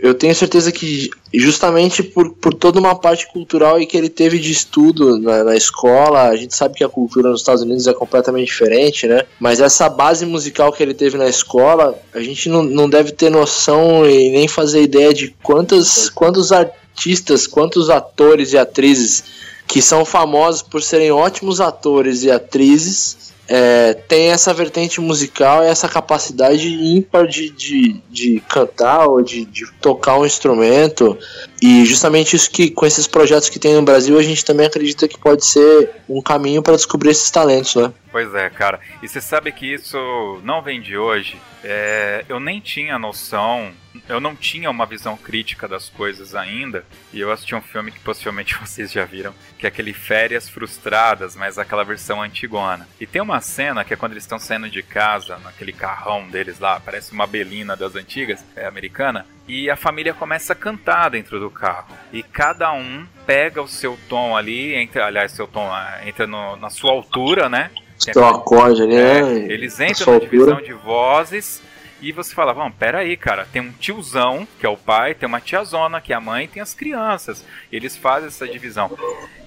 [0.02, 4.38] eu tenho certeza que justamente por, por toda uma parte cultural e que ele teve
[4.38, 7.92] de estudo na, na, escola, a gente sabe que a cultura nos Estados Unidos é
[7.92, 9.22] completamente diferente, né?
[9.38, 13.30] Mas essa base musical que ele teve na escola, a gente não, não deve ter
[13.30, 19.24] noção e nem fazer ideia de quantas, quantos artistas, quantos atores e atrizes
[19.66, 25.68] que são famosos por serem ótimos atores e atrizes é, tem essa vertente musical e
[25.68, 31.16] essa capacidade ímpar de, de, de cantar ou de, de, tocar um instrumento.
[31.60, 35.08] E justamente isso que, com esses projetos que tem no Brasil, a gente também acredita
[35.08, 37.92] que pode ser um caminho para descobrir esses talentos, né?
[38.12, 38.80] Pois é, cara.
[39.02, 41.38] E você sabe que isso não vem de hoje.
[41.62, 43.72] É, eu nem tinha noção,
[44.08, 46.84] eu não tinha uma visão crítica das coisas ainda.
[47.12, 51.36] E eu assisti um filme que possivelmente vocês já viram, que é aquele Férias Frustradas,
[51.36, 52.88] mas aquela versão antigona.
[53.00, 56.58] E tem uma cena que é quando eles estão saindo de casa, naquele carrão deles
[56.58, 61.38] lá, parece uma belina das antigas, é americana, e a família começa a cantar dentro
[61.38, 61.94] do carro.
[62.12, 66.56] E cada um pega o seu tom ali, entra, aliás, seu tom ah, entra no,
[66.56, 67.70] na sua altura, né?
[68.04, 69.38] Tem acorde ali, né?
[69.52, 71.62] Eles entram na divisão de vozes
[72.06, 75.28] e você fala, vamos, pera aí, cara, tem um tiozão, que é o pai, tem
[75.28, 77.44] uma tiazona, que é a mãe, tem as crianças.
[77.72, 78.96] Eles fazem essa divisão.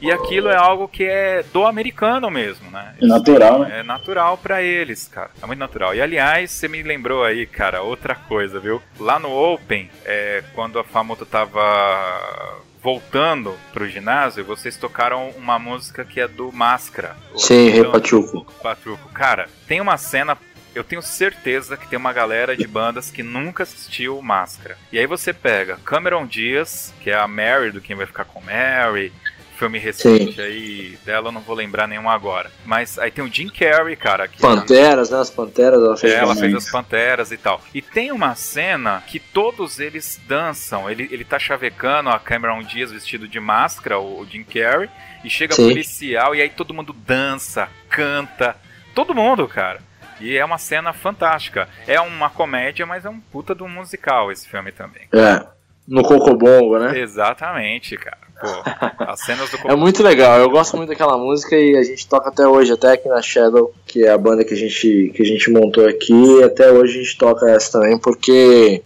[0.02, 2.96] E aquilo é algo que é do americano mesmo, né?
[3.02, 3.80] É natural, né?
[3.80, 5.32] É natural para eles, cara.
[5.42, 5.96] É muito natural.
[5.96, 8.82] E aliás, você me lembrou aí, cara, outra coisa, viu?
[9.00, 16.06] Lá no Open, é, quando a Famoto tava voltando pro ginásio, vocês tocaram uma música
[16.06, 17.16] que é do Máscara.
[17.36, 18.46] Sim, Rei Pachuco.
[18.62, 19.10] Pachuco.
[19.10, 20.38] Cara, tem uma cena
[20.76, 24.78] eu tenho certeza que tem uma galera de bandas que nunca assistiu Máscara.
[24.92, 28.42] E aí você pega Cameron Diaz, que é a Mary do Quem Vai Ficar com
[28.42, 29.12] Mary,
[29.60, 30.42] filme recente Sim.
[30.42, 32.50] aí dela, eu não vou lembrar nenhum agora.
[32.66, 34.28] Mas aí tem o Jim Carrey, cara.
[34.28, 35.20] Que Panteras, né?
[35.20, 36.14] As Panteras ela fez.
[36.14, 37.62] É, ela fez as Panteras e tal.
[37.74, 40.90] E tem uma cena que todos eles dançam.
[40.90, 44.90] Ele, ele tá chavecando a Cameron Diaz vestido de máscara, o, o Jim Carrey,
[45.24, 45.68] e chega Sim.
[45.68, 48.56] policial e aí todo mundo dança, canta.
[48.96, 49.89] Todo mundo, cara.
[50.20, 51.68] E é uma cena fantástica.
[51.88, 55.04] É uma comédia, mas é um puta do musical esse filme também.
[55.14, 55.46] É.
[55.88, 57.00] No Cocobongo, né?
[57.00, 58.30] Exatamente, cara.
[58.40, 58.48] Pô,
[59.04, 62.30] as cenas do É muito legal, eu gosto muito daquela música e a gente toca
[62.30, 65.26] até hoje, até aqui na Shadow, que é a banda que a gente, que a
[65.26, 68.82] gente montou aqui, até hoje a gente toca essa também, porque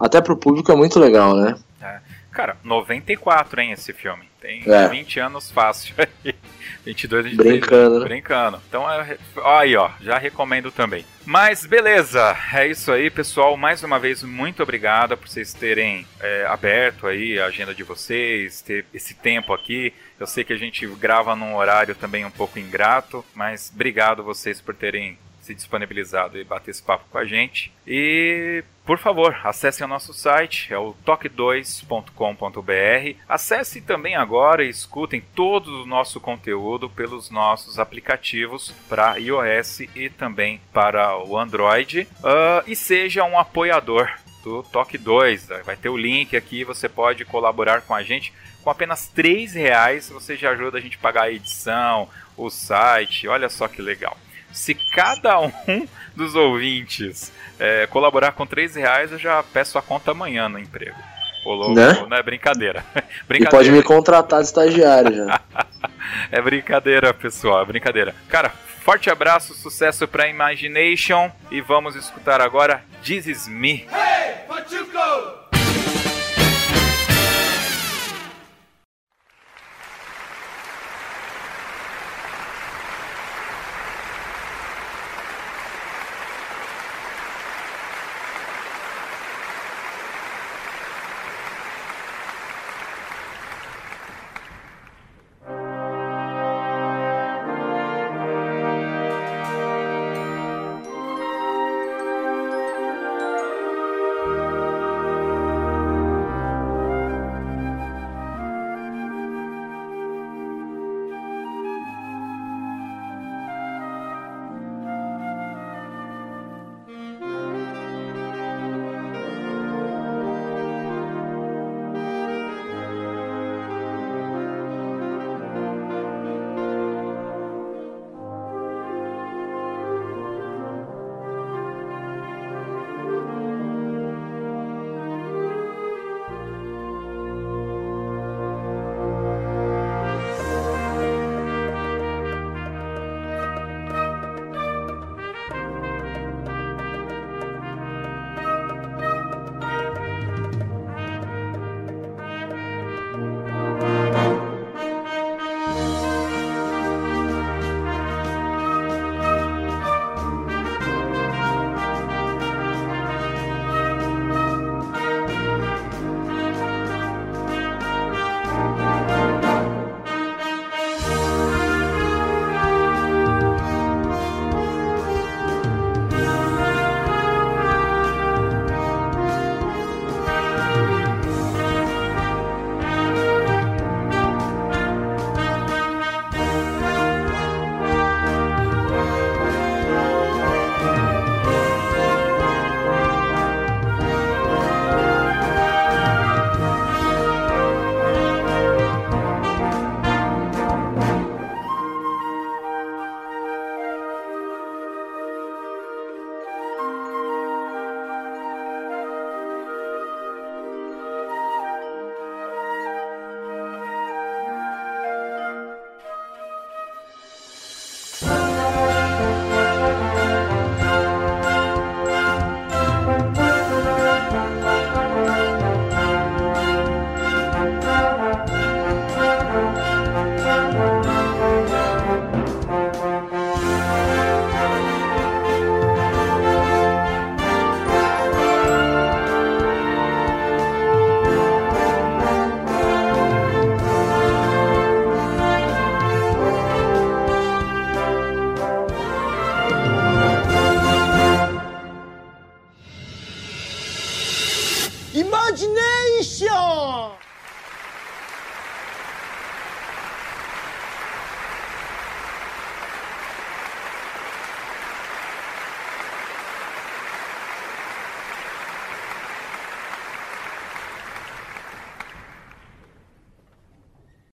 [0.00, 1.56] até pro público é muito legal, né?
[1.80, 1.98] É.
[2.32, 4.28] Cara, 94, hein, esse filme.
[4.40, 4.88] Tem é.
[4.88, 6.34] 20 anos fácil aí.
[6.86, 7.58] 22, 23.
[7.58, 8.04] Brincando, né?
[8.04, 8.62] Brincando.
[8.68, 11.04] Então, é, aí, ó, já recomendo também.
[11.24, 13.56] Mas beleza, é isso aí, pessoal.
[13.56, 18.62] Mais uma vez, muito obrigado por vocês terem é, aberto aí a agenda de vocês,
[18.62, 19.92] ter esse tempo aqui.
[20.20, 24.60] Eu sei que a gente grava num horário também um pouco ingrato, mas obrigado vocês
[24.60, 27.72] por terem se disponibilizado e bater esse papo com a gente.
[27.86, 33.16] E, por favor, acessem o nosso site, é o toque2.com.br.
[33.28, 40.10] Acesse também agora e escutem todo o nosso conteúdo pelos nossos aplicativos para iOS e
[40.10, 42.08] também para o Android.
[42.18, 44.10] Uh, e seja um apoiador
[44.42, 45.48] do Toque 2.
[45.64, 48.32] Vai ter o link aqui, você pode colaborar com a gente.
[48.62, 53.28] Com apenas R$ reais você já ajuda a gente a pagar a edição, o site.
[53.28, 54.16] Olha só que legal.
[54.52, 55.50] Se cada um
[56.14, 60.96] dos ouvintes é, colaborar com 3 reais, eu já peço a conta amanhã no emprego.
[61.44, 62.04] Ô, né?
[62.08, 62.84] não é brincadeira.
[63.28, 63.46] brincadeira.
[63.46, 65.40] E pode me contratar de estagiário já.
[66.32, 68.14] é brincadeira, pessoal, é brincadeira.
[68.28, 73.86] Cara, forte abraço, sucesso pra Imagination e vamos escutar agora This Is Me.
[73.92, 74.26] Hey,